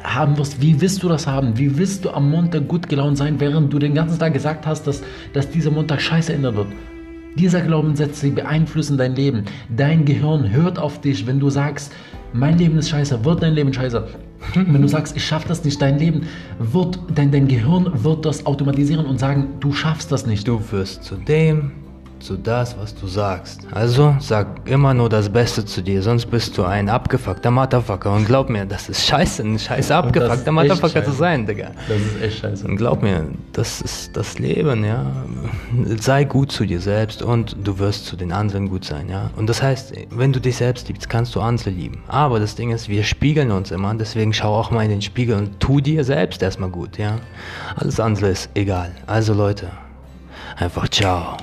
haben 0.04 0.36
wirst? 0.38 0.60
Wie 0.60 0.80
willst 0.80 1.02
du 1.02 1.08
das 1.08 1.26
haben? 1.26 1.56
Wie 1.58 1.76
willst 1.76 2.04
du 2.04 2.10
am 2.10 2.30
Montag 2.30 2.68
gut 2.68 2.88
gelaunt 2.88 3.18
sein, 3.18 3.38
während 3.38 3.72
du 3.72 3.78
den 3.78 3.94
ganzen 3.94 4.18
Tag 4.18 4.32
gesagt 4.32 4.66
hast, 4.66 4.86
dass, 4.86 5.02
dass 5.32 5.50
dieser 5.50 5.70
Montag 5.70 6.00
scheiße 6.00 6.32
ändern 6.32 6.56
wird? 6.56 6.68
Dieser 7.36 7.60
Glaubenssätze 7.60 8.20
sie 8.22 8.30
beeinflussen 8.30 8.98
dein 8.98 9.14
Leben. 9.14 9.44
Dein 9.74 10.04
Gehirn 10.04 10.50
hört 10.50 10.78
auf 10.78 11.00
dich, 11.00 11.26
wenn 11.26 11.38
du 11.38 11.48
sagst, 11.48 11.92
mein 12.32 12.58
Leben 12.58 12.78
ist 12.78 12.90
scheiße, 12.90 13.24
wird 13.24 13.42
dein 13.42 13.54
Leben 13.54 13.72
scheiße. 13.72 14.06
Wenn 14.54 14.82
du 14.82 14.88
sagst, 14.88 15.16
ich 15.16 15.24
schaffe 15.24 15.48
das 15.48 15.64
nicht, 15.64 15.80
dein 15.80 15.98
Leben 15.98 16.22
wird, 16.58 16.98
dein, 17.14 17.30
dein 17.30 17.46
Gehirn 17.46 17.90
wird 18.02 18.24
das 18.24 18.46
automatisieren 18.46 19.06
und 19.06 19.20
sagen, 19.20 19.48
du 19.60 19.72
schaffst 19.72 20.10
das 20.10 20.26
nicht. 20.26 20.48
Du 20.48 20.60
wirst 20.70 21.04
zu 21.04 21.16
dem, 21.16 21.72
zu 22.20 22.36
das, 22.36 22.76
was 22.78 22.94
du 22.94 23.06
sagst. 23.06 23.60
Also 23.72 24.14
sag 24.20 24.68
immer 24.68 24.94
nur 24.94 25.08
das 25.08 25.28
Beste 25.28 25.64
zu 25.64 25.82
dir, 25.82 26.02
sonst 26.02 26.26
bist 26.26 26.56
du 26.56 26.64
ein 26.64 26.88
abgefuckter 26.88 27.50
Motherfucker. 27.50 28.12
Und 28.12 28.26
glaub 28.26 28.50
mir, 28.50 28.64
das 28.66 28.88
ist 28.88 29.06
scheiße, 29.06 29.42
ein 29.42 29.58
scheiß 29.58 29.90
abgefuckter 29.90 30.52
Motherfucker 30.52 31.04
zu 31.04 31.12
sein, 31.12 31.46
Digga. 31.46 31.70
Das 31.88 31.98
ist 31.98 32.22
echt 32.22 32.38
scheiße. 32.40 32.66
Und 32.66 32.76
glaub 32.76 33.02
mir, 33.02 33.26
das 33.52 33.80
ist 33.80 34.16
das 34.16 34.38
Leben, 34.38 34.84
ja. 34.84 35.04
Sei 36.00 36.24
gut 36.24 36.52
zu 36.52 36.64
dir 36.64 36.80
selbst 36.80 37.22
und 37.22 37.56
du 37.64 37.78
wirst 37.78 38.06
zu 38.06 38.16
den 38.16 38.32
anderen 38.32 38.68
gut 38.68 38.84
sein, 38.84 39.08
ja. 39.08 39.30
Und 39.36 39.48
das 39.48 39.62
heißt, 39.62 39.92
wenn 40.10 40.32
du 40.32 40.40
dich 40.40 40.56
selbst 40.56 40.88
liebst, 40.88 41.08
kannst 41.08 41.34
du 41.34 41.40
andere 41.40 41.70
lieben. 41.70 42.02
Aber 42.08 42.40
das 42.40 42.54
Ding 42.54 42.70
ist, 42.70 42.88
wir 42.88 43.04
spiegeln 43.04 43.50
uns 43.50 43.70
immer, 43.70 43.94
deswegen 43.94 44.32
schau 44.32 44.54
auch 44.54 44.70
mal 44.70 44.84
in 44.84 44.90
den 44.90 45.02
Spiegel 45.02 45.36
und 45.36 45.60
tu 45.60 45.80
dir 45.80 46.04
selbst 46.04 46.42
erstmal 46.42 46.70
gut, 46.70 46.98
ja. 46.98 47.16
Alles 47.76 47.98
andere 47.98 48.28
ist 48.28 48.50
egal. 48.54 48.92
Also 49.06 49.34
Leute, 49.34 49.70
einfach 50.56 50.88
ciao. 50.88 51.36